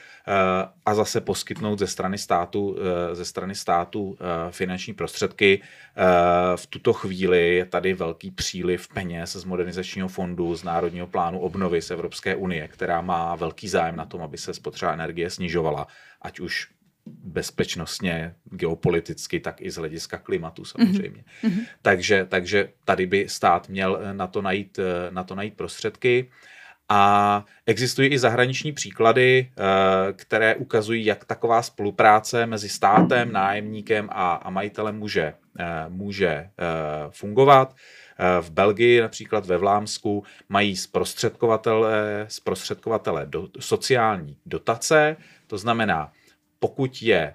a 0.86 0.94
zase 0.94 1.20
poskytnout 1.20 1.78
ze 1.78 1.86
strany 1.86 2.18
státu, 2.18 2.68
uh, 2.68 2.76
ze 3.12 3.24
strany 3.24 3.54
státu 3.54 4.02
uh, 4.02 4.16
finanční 4.50 4.94
prostředky. 4.94 5.62
V 6.56 6.66
tuto 6.66 6.92
chvíli 6.92 7.54
je 7.54 7.66
tady 7.66 7.94
velký 7.94 8.30
příliv 8.30 8.88
peněz 8.88 9.32
z 9.32 9.44
modernizačního 9.44 10.08
fondu, 10.08 10.54
z 10.54 10.64
Národního 10.64 11.06
plánu 11.06 11.40
obnovy 11.40 11.82
z 11.82 11.90
Evropské 11.90 12.36
unie, 12.36 12.68
která 12.68 13.00
má 13.00 13.34
velký 13.34 13.68
zájem 13.68 13.96
na 13.96 14.06
tom, 14.06 14.22
aby 14.22 14.38
se 14.38 14.54
spotřeba 14.54 14.92
energie 14.92 15.30
snižovala, 15.30 15.86
ať 16.22 16.40
už 16.40 16.68
bezpečnostně, 17.06 18.34
geopoliticky, 18.44 19.40
tak 19.40 19.60
i 19.60 19.70
z 19.70 19.76
hlediska 19.76 20.18
klimatu 20.18 20.64
samozřejmě. 20.64 21.24
Mm-hmm. 21.42 21.66
Takže, 21.82 22.26
takže 22.28 22.68
tady 22.84 23.06
by 23.06 23.28
stát 23.28 23.68
měl 23.68 23.98
eh, 24.02 24.14
na 24.14 24.26
to 24.26 24.42
najít, 24.42 24.78
eh, 24.78 25.10
na 25.10 25.24
to 25.24 25.34
najít 25.34 25.56
prostředky. 25.56 26.30
A 26.88 27.44
existují 27.66 28.08
i 28.08 28.18
zahraniční 28.18 28.72
příklady, 28.72 29.50
eh, 29.50 30.12
které 30.12 30.54
ukazují, 30.54 31.04
jak 31.04 31.24
taková 31.24 31.62
spolupráce 31.62 32.46
mezi 32.46 32.68
státem, 32.68 33.32
nájemníkem 33.32 34.08
a, 34.12 34.34
a 34.34 34.50
majitelem 34.50 34.98
může, 34.98 35.34
může 35.88 36.50
fungovat. 37.10 37.76
V 38.40 38.50
Belgii, 38.50 39.00
například 39.00 39.46
ve 39.46 39.56
Vlámsku, 39.56 40.24
mají 40.48 40.76
zprostředkovatele, 40.76 42.26
zprostředkovatele 42.28 43.26
do, 43.26 43.48
sociální 43.60 44.36
dotace, 44.46 45.16
to 45.46 45.58
znamená, 45.58 46.12
pokud 46.62 47.02
je 47.02 47.20
eh, 47.20 47.34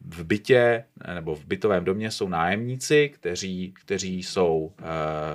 v 0.00 0.24
bytě 0.24 0.84
nebo 1.14 1.34
v 1.34 1.44
bytovém 1.44 1.84
domě 1.84 2.10
jsou 2.10 2.28
nájemníci, 2.28 3.08
kteří, 3.08 3.74
kteří 3.76 4.22
jsou 4.22 4.72
eh, 4.78 4.84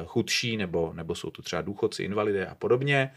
chudší 0.05 0.57
nebo, 0.57 0.93
nebo 0.93 1.15
jsou 1.15 1.29
to 1.29 1.41
třeba 1.41 1.61
důchodci, 1.61 2.03
invalidé 2.03 2.45
a 2.47 2.55
podobně, 2.55 3.11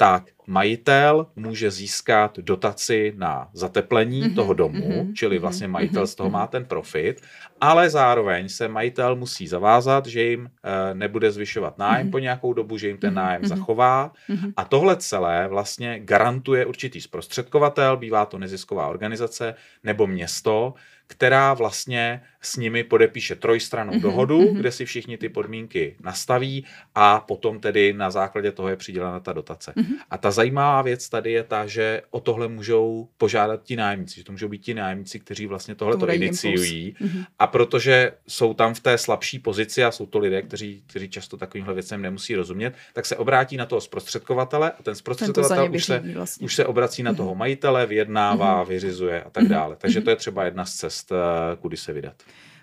tak 0.00 0.24
majitel 0.46 1.26
může 1.36 1.70
získat 1.70 2.38
dotaci 2.38 3.12
na 3.16 3.48
zateplení 3.52 4.22
mm-hmm, 4.22 4.34
toho 4.34 4.54
domu, 4.54 4.88
mm-hmm, 4.88 5.12
čili 5.14 5.36
mhm, 5.36 5.42
vlastně 5.42 5.68
majitel 5.68 6.02
mm-hmm, 6.02 6.06
z 6.06 6.14
toho 6.14 6.28
mhm. 6.28 6.38
má 6.38 6.46
ten 6.46 6.64
profit, 6.64 7.20
ale 7.60 7.90
zároveň 7.90 8.48
se 8.48 8.68
majitel 8.68 9.16
musí 9.16 9.48
zavázat, 9.48 10.06
že 10.06 10.22
jim 10.22 10.50
e, 10.64 10.94
nebude 10.94 11.30
zvyšovat 11.30 11.78
nájem 11.78 12.06
mm-hmm. 12.06 12.10
po 12.10 12.18
nějakou 12.18 12.52
dobu, 12.52 12.78
že 12.78 12.88
jim 12.88 12.98
ten 12.98 13.14
nájem 13.14 13.42
mm-hmm. 13.42 13.48
zachová 13.48 14.12
mm-hmm. 14.28 14.52
a 14.56 14.64
tohle 14.64 14.96
celé 14.96 15.48
vlastně 15.48 16.00
garantuje 16.00 16.66
určitý 16.66 17.00
zprostředkovatel, 17.00 17.96
bývá 17.96 18.26
to 18.26 18.38
nezisková 18.38 18.86
organizace 18.88 19.54
nebo 19.84 20.06
město, 20.06 20.74
která 21.06 21.54
vlastně 21.54 22.20
s 22.40 22.56
nimi 22.56 22.84
podepíše 22.84 23.36
trojstranou 23.36 23.92
mm-hmm, 23.92 24.00
dohodu, 24.00 24.40
mm-hmm. 24.40 24.56
kde 24.56 24.72
si 24.72 24.84
všichni 24.84 25.18
ty 25.18 25.28
podmínky 25.28 25.96
nastaví 26.00 26.64
a 26.94 27.20
potom 27.20 27.60
tedy 27.60 27.92
na 27.92 28.10
základě 28.10 28.52
toho 28.52 28.68
je 28.68 28.76
přidělena 28.76 29.20
ta 29.20 29.32
dotace. 29.32 29.72
Mm-hmm. 29.76 29.96
A 30.10 30.18
ta 30.18 30.30
zajímavá 30.30 30.82
věc 30.82 31.08
tady 31.08 31.32
je 31.32 31.44
ta, 31.44 31.66
že 31.66 32.02
o 32.10 32.20
tohle 32.20 32.48
můžou 32.48 33.08
požádat 33.18 33.62
ti 33.62 33.76
nájemníci, 33.76 34.16
že 34.16 34.24
to 34.24 34.32
můžou 34.32 34.48
být 34.48 34.62
ti 34.62 34.74
nájemníci, 34.74 35.20
kteří 35.20 35.46
vlastně 35.46 35.74
tohle 35.74 35.96
to 35.96 36.08
iniciují. 36.08 36.94
Mm-hmm. 37.00 37.24
A 37.38 37.46
protože 37.46 38.12
jsou 38.28 38.54
tam 38.54 38.74
v 38.74 38.80
té 38.80 38.98
slabší 38.98 39.38
pozici 39.38 39.84
a 39.84 39.90
jsou 39.90 40.06
to 40.06 40.18
lidé, 40.18 40.42
kteří, 40.42 40.82
kteří 40.86 41.08
často 41.08 41.36
takovýmhle 41.36 41.74
věcem 41.74 42.02
nemusí 42.02 42.34
rozumět, 42.34 42.74
tak 42.92 43.06
se 43.06 43.16
obrátí 43.16 43.56
na 43.56 43.66
toho 43.66 43.80
zprostředkovatele 43.80 44.72
a 44.72 44.82
ten 44.82 44.94
zprostředkovatel 44.94 45.68
už, 45.74 45.84
se, 45.84 46.02
vlastně. 46.14 46.44
už 46.44 46.54
se 46.54 46.66
obrací 46.66 47.02
na 47.02 47.14
toho 47.14 47.34
majitele, 47.34 47.86
vyjednává, 47.86 48.64
mm-hmm. 48.64 48.68
vyřizuje 48.68 49.22
a 49.22 49.30
tak 49.30 49.48
dále. 49.48 49.76
Takže 49.76 50.00
to 50.00 50.10
je 50.10 50.16
třeba 50.16 50.44
jedna 50.44 50.64
z 50.64 50.74
cest, 50.74 51.12
eh, 51.12 51.56
kudy 51.56 51.76
se 51.76 51.92
vydat. 51.92 52.14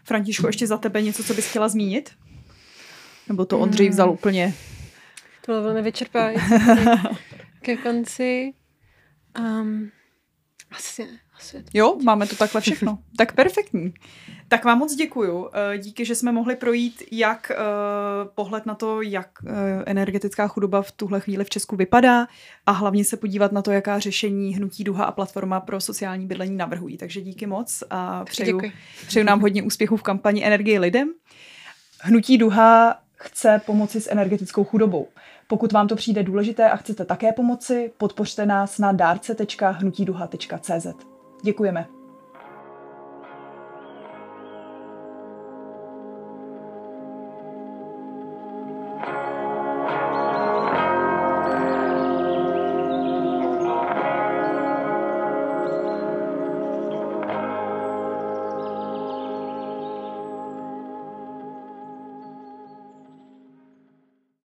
Františku, 0.07 0.47
ještě 0.47 0.67
za 0.67 0.77
tebe 0.77 1.01
něco, 1.01 1.23
co 1.23 1.33
bys 1.33 1.49
chtěla 1.49 1.69
zmínit? 1.69 2.09
Nebo 3.29 3.45
to 3.45 3.59
Ondřej 3.59 3.89
vzal 3.89 4.11
úplně... 4.11 4.53
To 5.45 5.51
bylo 5.51 5.63
velmi 5.63 5.81
vyčerpávající 5.81 6.53
ke 7.61 7.77
konci. 7.77 8.53
Um, 9.39 9.91
asi 10.71 11.07
Asi. 11.37 11.63
Jo, 11.73 11.97
máme 12.03 12.27
to 12.27 12.35
takhle 12.35 12.61
všechno. 12.61 12.99
tak 13.17 13.33
perfektní. 13.33 13.93
Tak 14.47 14.65
vám 14.65 14.77
moc 14.77 14.95
děkuju. 14.95 15.49
Eh, 15.73 15.77
díky, 15.77 16.05
že 16.05 16.15
jsme 16.15 16.31
mohli 16.31 16.55
projít 16.55 17.03
jak 17.11 17.51
uh, 17.51 17.57
pohled 18.35 18.65
na 18.65 18.75
to, 18.75 19.01
jak 19.01 19.29
uh, 19.43 19.49
energetická 19.85 20.47
chudoba 20.47 20.81
v 20.81 20.91
tuhle 20.91 21.19
chvíli 21.19 21.43
v 21.43 21.49
Česku 21.49 21.75
vypadá 21.75 22.27
a 22.65 22.71
hlavně 22.71 23.05
se 23.05 23.17
podívat 23.17 23.51
na 23.51 23.61
to, 23.61 23.71
jaká 23.71 23.99
řešení 23.99 24.55
Hnutí 24.55 24.83
Duha 24.83 25.05
a 25.05 25.11
platforma 25.11 25.59
pro 25.59 25.81
sociální 25.81 26.27
bydlení 26.27 26.57
navrhují. 26.57 26.97
Takže 26.97 27.21
díky 27.21 27.45
moc 27.45 27.83
a 27.89 28.25
přeju, 28.25 28.61
přeju 29.07 29.25
nám 29.25 29.41
hodně 29.41 29.63
úspěchů 29.63 29.97
v 29.97 30.03
kampani 30.03 30.45
Energie 30.45 30.79
lidem. 30.79 31.13
Hnutí 32.01 32.37
Duha 32.37 32.99
chce 33.15 33.61
pomoci 33.65 34.01
s 34.01 34.11
energetickou 34.11 34.63
chudobou. 34.63 35.07
Pokud 35.47 35.71
vám 35.71 35.87
to 35.87 35.95
přijde 35.95 36.23
důležité 36.23 36.69
a 36.69 36.75
chcete 36.75 37.05
také 37.05 37.31
pomoci, 37.31 37.91
podpořte 37.97 38.45
nás 38.45 38.79
na 38.79 38.91
dárce.hnutiduha.cz. 38.91 41.16
Děkujeme. 41.41 41.96